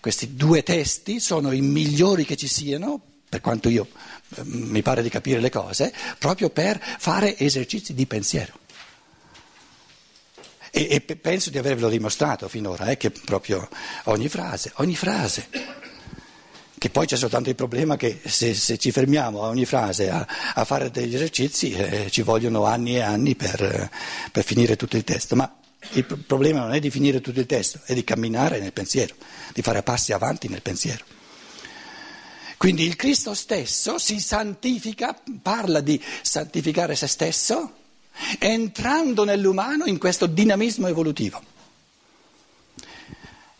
questi 0.00 0.34
due 0.34 0.64
testi 0.64 1.20
sono 1.20 1.52
i 1.52 1.60
migliori 1.60 2.24
che 2.24 2.34
ci 2.34 2.48
siano, 2.48 3.00
per 3.28 3.40
quanto 3.40 3.68
io 3.68 3.86
eh, 4.34 4.40
mi 4.42 4.82
pare 4.82 5.02
di 5.02 5.08
capire 5.08 5.38
le 5.38 5.50
cose, 5.50 5.94
proprio 6.18 6.50
per 6.50 6.80
fare 6.98 7.38
esercizi 7.38 7.94
di 7.94 8.06
pensiero. 8.06 8.58
E, 10.72 10.88
e 10.90 11.00
penso 11.00 11.50
di 11.50 11.58
avervelo 11.58 11.88
dimostrato 11.88 12.48
finora, 12.48 12.86
eh, 12.86 12.96
che 12.96 13.12
proprio 13.12 13.68
ogni 14.04 14.28
frase, 14.28 14.72
ogni 14.78 14.96
frase 14.96 15.46
che 16.76 16.90
poi 16.90 17.06
c'è 17.06 17.16
soltanto 17.16 17.48
il 17.48 17.54
problema 17.54 17.96
che 17.96 18.20
se, 18.24 18.52
se 18.52 18.76
ci 18.78 18.90
fermiamo 18.90 19.42
a 19.44 19.48
ogni 19.48 19.64
frase 19.64 20.10
a, 20.10 20.26
a 20.54 20.64
fare 20.64 20.90
degli 20.90 21.14
esercizi 21.14 21.70
eh, 21.70 22.10
ci 22.10 22.20
vogliono 22.22 22.64
anni 22.64 22.96
e 22.96 23.00
anni 23.00 23.36
per, 23.36 23.88
per 24.30 24.44
finire 24.44 24.76
tutto 24.76 24.96
il 24.96 25.04
testo, 25.04 25.34
ma 25.34 25.50
il 25.92 26.04
problema 26.04 26.60
non 26.60 26.74
è 26.74 26.80
di 26.80 26.90
finire 26.90 27.20
tutto 27.20 27.40
il 27.40 27.46
testo, 27.46 27.80
è 27.84 27.94
di 27.94 28.04
camminare 28.04 28.58
nel 28.58 28.72
pensiero, 28.72 29.14
di 29.52 29.62
fare 29.62 29.82
passi 29.82 30.12
avanti 30.12 30.48
nel 30.48 30.62
pensiero. 30.62 31.04
Quindi 32.56 32.84
il 32.84 32.96
Cristo 32.96 33.34
stesso 33.34 33.98
si 33.98 34.18
santifica, 34.20 35.20
parla 35.42 35.80
di 35.80 36.02
santificare 36.22 36.96
se 36.96 37.06
stesso, 37.06 37.74
entrando 38.38 39.24
nell'umano 39.24 39.84
in 39.84 39.98
questo 39.98 40.26
dinamismo 40.26 40.86
evolutivo. 40.86 41.42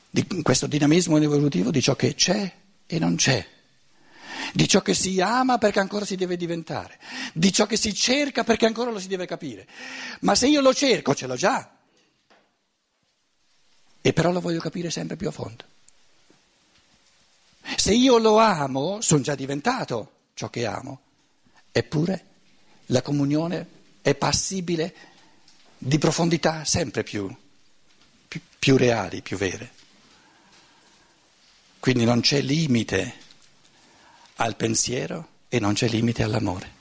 Di 0.09 0.27
questo 0.43 0.67
dinamismo 0.67 1.19
evolutivo 1.19 1.71
di 1.71 1.83
ciò 1.83 1.97
che 1.97 2.15
c'è 2.15 2.53
e 2.87 2.99
non 2.99 3.17
c'è, 3.17 3.45
di 4.53 4.69
ciò 4.69 4.81
che 4.81 4.95
si 4.95 5.21
ama 5.21 5.59
perché 5.59 5.81
ancora 5.81 6.05
si 6.05 6.15
deve 6.15 6.37
diventare, 6.37 6.99
di 7.33 7.53
ciò 7.53 7.67
che 7.67 7.77
si 7.77 7.93
cerca 7.93 8.45
perché 8.45 8.67
ancora 8.67 8.91
lo 8.91 9.01
si 9.01 9.09
deve 9.09 9.27
capire. 9.27 9.67
Ma 10.21 10.35
se 10.35 10.47
io 10.47 10.61
lo 10.61 10.73
cerco, 10.73 11.15
ce 11.15 11.27
l'ho 11.27 11.37
già. 11.37 11.69
E 14.07 14.13
però 14.13 14.31
lo 14.31 14.43
voglio 14.43 14.61
capire 14.61 14.91
sempre 14.91 15.17
più 15.17 15.29
a 15.29 15.31
fondo. 15.31 15.65
Se 17.75 17.95
io 17.95 18.19
lo 18.19 18.37
amo, 18.37 19.01
sono 19.01 19.23
già 19.23 19.35
diventato 19.35 20.11
ciò 20.35 20.51
che 20.51 20.67
amo. 20.67 21.01
Eppure 21.73 22.27
la 22.89 23.01
comunione 23.01 23.67
è 24.03 24.15
passibile 24.15 24.95
di 25.79 25.97
profondità 25.97 26.67
sempre 26.67 27.03
più, 27.03 27.35
più, 28.29 28.43
più 28.59 28.77
reali, 28.77 29.23
più 29.23 29.39
vere. 29.39 29.73
Quindi 31.81 32.05
non 32.05 32.21
c'è 32.21 32.43
limite 32.43 33.15
al 34.37 34.55
pensiero 34.55 35.29
e 35.49 35.59
non 35.59 35.73
c'è 35.73 35.89
limite 35.89 36.23
all'amore. 36.23 36.74